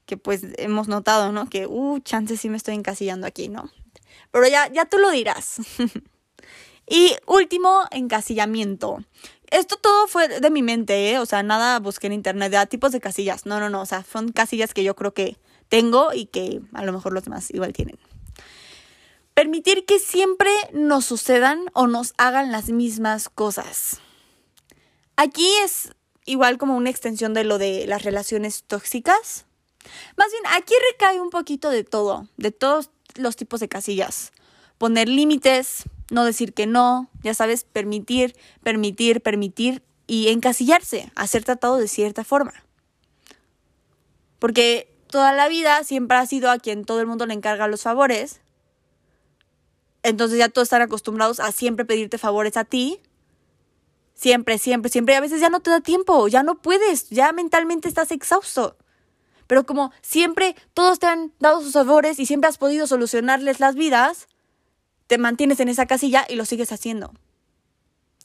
[0.07, 1.49] que pues hemos notado, ¿no?
[1.49, 3.71] Que, uh, chances sí me estoy encasillando aquí, ¿no?
[4.31, 5.57] Pero ya, ya tú lo dirás.
[6.89, 9.05] Y último, encasillamiento.
[9.51, 11.19] Esto todo fue de mi mente, ¿eh?
[11.19, 13.47] O sea, nada busqué en internet de tipos de casillas.
[13.47, 13.83] No, no, no.
[13.83, 15.37] O sea, son casillas que yo creo que
[15.69, 17.99] tengo y que a lo mejor los demás igual tienen.
[19.35, 24.01] Permitir que siempre nos sucedan o nos hagan las mismas cosas.
[25.17, 25.91] Aquí es
[26.27, 29.47] igual como una extensión de lo de las relaciones tóxicas.
[30.17, 34.33] Más bien, aquí recae un poquito de todo, de todos los tipos de casillas.
[34.79, 41.45] Poner límites, no decir que no, ya sabes, permitir, permitir, permitir y encasillarse a ser
[41.45, 42.53] tratado de cierta forma.
[44.39, 47.83] Porque toda la vida siempre ha sido a quien todo el mundo le encarga los
[47.83, 48.41] favores.
[50.03, 53.01] Entonces ya todos están acostumbrados a siempre pedirte favores a ti.
[54.15, 55.15] Siempre, siempre, siempre.
[55.15, 58.77] Y a veces ya no te da tiempo, ya no puedes, ya mentalmente estás exhausto.
[59.47, 63.75] Pero como siempre todos te han dado sus favores y siempre has podido solucionarles las
[63.75, 64.29] vidas,
[65.07, 67.13] te mantienes en esa casilla y lo sigues haciendo.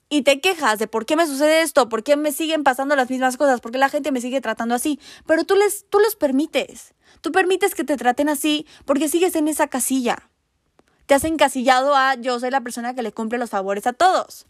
[0.10, 3.10] Y te quejas de por qué me sucede esto, por qué me siguen pasando las
[3.10, 5.00] mismas cosas, por qué la gente me sigue tratando así.
[5.26, 6.94] Pero tú les, tú los permites.
[7.20, 10.30] Tú permites que te traten así porque sigues en esa casilla.
[11.08, 14.46] Te has encasillado a yo soy la persona que le cumple los favores a todos.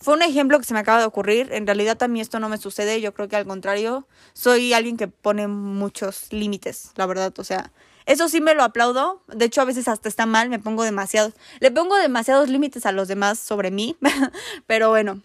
[0.00, 1.52] fue un ejemplo que se me acaba de ocurrir.
[1.52, 3.00] En realidad a mí esto no me sucede.
[3.00, 7.32] Yo creo que al contrario, soy alguien que pone muchos límites, la verdad.
[7.38, 7.72] O sea,
[8.06, 9.22] eso sí me lo aplaudo.
[9.28, 10.48] De hecho, a veces hasta está mal.
[10.50, 11.34] Me pongo demasiados.
[11.60, 13.96] Le pongo demasiados límites a los demás sobre mí.
[14.66, 15.22] Pero bueno.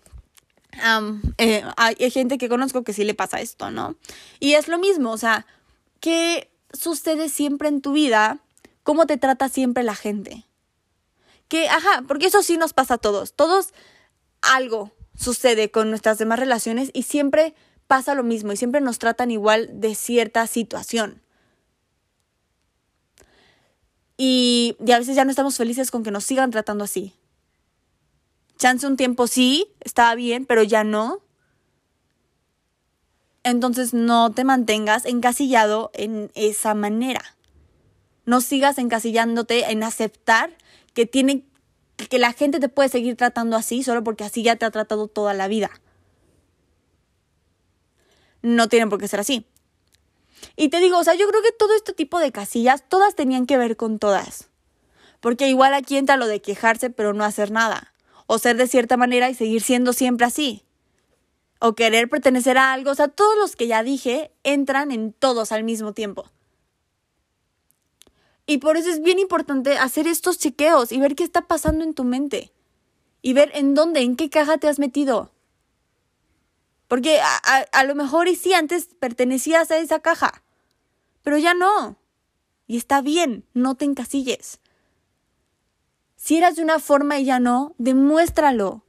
[1.38, 3.96] Eh, hay gente que conozco que sí le pasa esto, ¿no?
[4.40, 5.12] Y es lo mismo.
[5.12, 5.48] O sea,
[6.00, 8.43] ¿qué sucede siempre en tu vida?
[8.84, 10.46] ¿Cómo te trata siempre la gente?
[11.48, 13.34] Que, ajá, porque eso sí nos pasa a todos.
[13.34, 13.74] Todos
[14.42, 17.56] algo sucede con nuestras demás relaciones y siempre
[17.88, 21.22] pasa lo mismo y siempre nos tratan igual de cierta situación.
[24.18, 27.14] Y, a veces ya no estamos felices con que nos sigan tratando así.
[28.58, 31.22] Chance un tiempo sí, estaba bien, pero ya no.
[33.44, 37.36] Entonces no te mantengas encasillado en esa manera.
[38.26, 40.56] No sigas encasillándote en aceptar
[40.94, 41.46] que tiene
[42.10, 45.08] que la gente te puede seguir tratando así solo porque así ya te ha tratado
[45.08, 45.72] toda la vida.
[48.42, 49.46] No tienen por qué ser así.
[50.56, 53.46] Y te digo, o sea, yo creo que todo este tipo de casillas, todas tenían
[53.46, 54.50] que ver con todas.
[55.22, 57.94] Porque igual aquí entra lo de quejarse pero no hacer nada.
[58.28, 60.66] O ser de cierta manera y seguir siendo siempre así.
[61.60, 62.92] O querer pertenecer a algo.
[62.92, 66.30] O sea, todos los que ya dije entran en todos al mismo tiempo.
[68.46, 71.94] Y por eso es bien importante hacer estos chequeos y ver qué está pasando en
[71.94, 72.52] tu mente.
[73.22, 75.32] Y ver en dónde, en qué caja te has metido.
[76.90, 80.44] Porque a, lo mejor y sí, antes pertenecías a esa caja,
[81.24, 81.98] pero ya no.
[82.68, 84.60] Y está bien, no te encasilles.
[86.18, 88.84] Si eras de una forma y ya no, demuéstralo.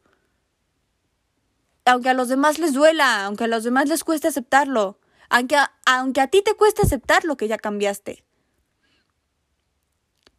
[1.84, 4.98] Aunque a los demás les duela, aunque a los demás les cueste aceptarlo,
[5.28, 8.24] aunque aunque a ti te cueste aceptar lo que ya cambiaste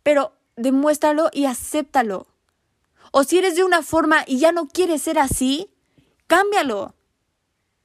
[0.06, 2.28] pero demuéstralo y acéptalo.
[3.12, 5.68] O si eres de una forma y ya no quieres ser así,
[6.28, 6.94] cámbialo.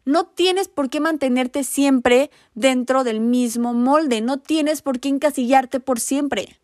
[0.05, 5.81] No tienes por qué mantenerte siempre dentro del mismo molde, no tienes por qué encasillarte
[5.81, 6.61] por siempre.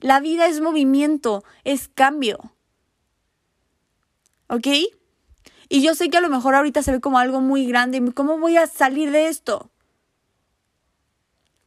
[0.00, 2.38] La vida es movimiento, es cambio.
[4.48, 4.66] ¿Ok?
[5.70, 8.36] Y yo sé que a lo mejor ahorita se ve como algo muy grande, ¿cómo
[8.36, 9.70] voy a salir de esto?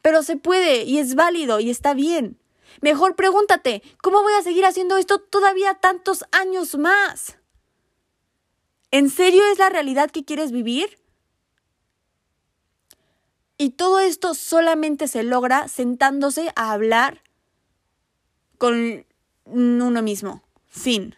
[0.05, 2.39] Pero se puede y es válido y está bien.
[2.79, 7.39] Mejor pregúntate, ¿cómo voy a seguir haciendo esto todavía tantos años más?
[8.91, 10.99] ¿En serio es la realidad que quieres vivir?
[13.57, 17.23] Y todo esto solamente se logra sentándose a hablar
[18.59, 19.07] con
[19.45, 20.43] uno mismo.
[20.67, 21.15] Fin.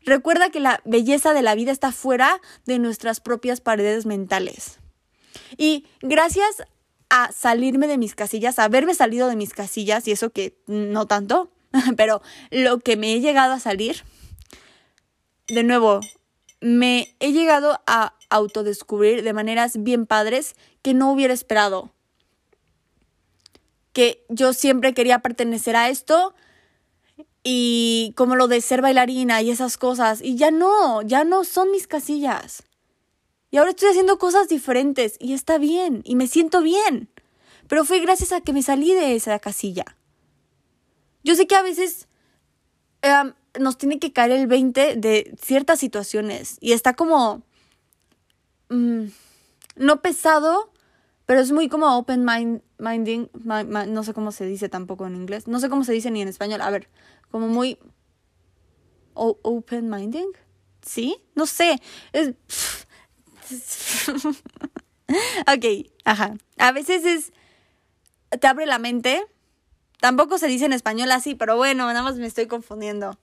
[0.00, 4.80] Recuerda que la belleza de la vida está fuera de nuestras propias paredes mentales.
[5.56, 6.64] Y gracias
[7.10, 11.06] a salirme de mis casillas, a haberme salido de mis casillas, y eso que no
[11.06, 11.50] tanto,
[11.96, 14.04] pero lo que me he llegado a salir,
[15.48, 16.00] de nuevo,
[16.60, 21.90] me he llegado a autodescubrir de maneras bien padres que no hubiera esperado.
[23.92, 26.34] Que yo siempre quería pertenecer a esto
[27.42, 31.70] y como lo de ser bailarina y esas cosas, y ya no, ya no son
[31.70, 32.64] mis casillas.
[33.50, 37.08] Y ahora estoy haciendo cosas diferentes y está bien y me siento bien.
[37.66, 39.84] Pero fue gracias a que me salí de esa casilla.
[41.24, 42.08] Yo sé que a veces
[43.02, 47.42] em, nos tiene que caer el 20 de ciertas situaciones y está como...
[48.68, 49.06] Mm,
[49.78, 50.72] no pesado,
[51.24, 55.46] pero es muy como open mind, minding, no sé cómo se dice tampoco en inglés,
[55.46, 56.88] no sé cómo se dice ni en español, a ver,
[57.30, 57.78] como muy
[59.14, 60.28] open minding,
[60.82, 61.16] ¿sí?
[61.34, 61.80] No sé,
[62.12, 62.34] es,
[65.46, 66.36] ok, ajá.
[66.58, 67.32] A veces es.
[68.40, 69.24] Te abre la mente.
[70.00, 73.18] Tampoco se dice en español así, pero bueno, nada más me estoy confundiendo.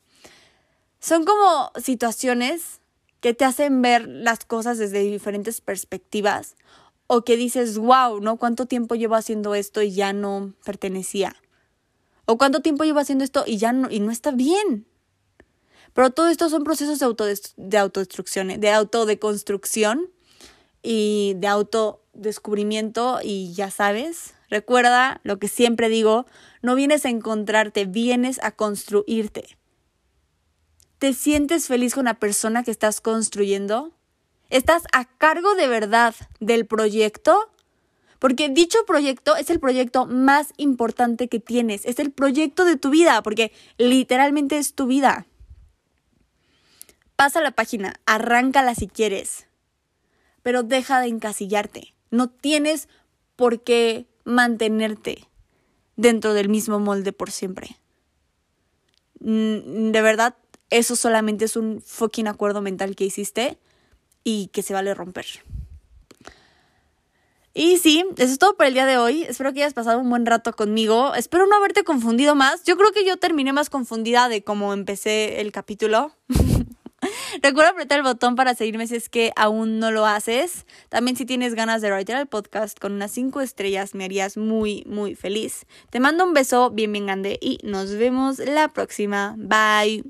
[0.99, 2.82] Son como situaciones
[3.21, 6.55] que te hacen ver las cosas desde diferentes perspectivas
[7.07, 8.38] o que dices, wow, ¿no?
[8.38, 11.36] ¿Cuánto tiempo llevo haciendo esto y ya no pertenecía?
[12.26, 14.86] O cuánto tiempo llevo haciendo esto y ya no, y no está bien.
[15.93, 20.09] Pero todo esto son procesos de, de autodestrucción, de autodeconstrucción
[20.86, 26.28] y de autodescubrimiento y ya sabes, recuerda lo que siempre digo,
[26.62, 29.58] no vienes a encontrarte, vienes a construirte.
[31.00, 33.92] ¿Te sientes feliz con la persona que estás construyendo?
[34.52, 37.50] ¿Estás a cargo de verdad del proyecto?
[38.20, 42.92] Porque dicho proyecto es el proyecto más importante que tienes, es el proyecto de tu
[42.92, 45.26] vida, porque literalmente es tu vida.
[47.16, 49.45] Pasa la página, arráncala si quieres
[50.46, 51.96] pero deja de encasillarte.
[52.12, 52.88] No tienes
[53.36, 55.28] por qué mantenerte
[55.96, 57.78] dentro del mismo molde por siempre.
[59.22, 60.36] Mm, de verdad,
[60.70, 63.58] eso solamente es un fucking acuerdo mental que hiciste
[64.24, 65.26] y que se vale romper.
[67.56, 69.24] Y sí, eso es todo por el día de hoy.
[69.24, 71.16] Espero que hayas pasado un buen rato conmigo.
[71.16, 72.64] Espero no haberte confundido más.
[72.66, 76.12] Yo creo que yo terminé más confundida de cómo empecé el capítulo.
[77.42, 80.66] Recuerda apretar el botón para seguirme si es que aún no lo haces.
[80.90, 84.84] También si tienes ganas de writer el podcast con unas 5 estrellas me harías muy,
[84.88, 85.66] muy feliz.
[85.90, 89.36] Te mando un beso bien, bien grande y nos vemos la próxima.
[89.38, 90.04] Bye.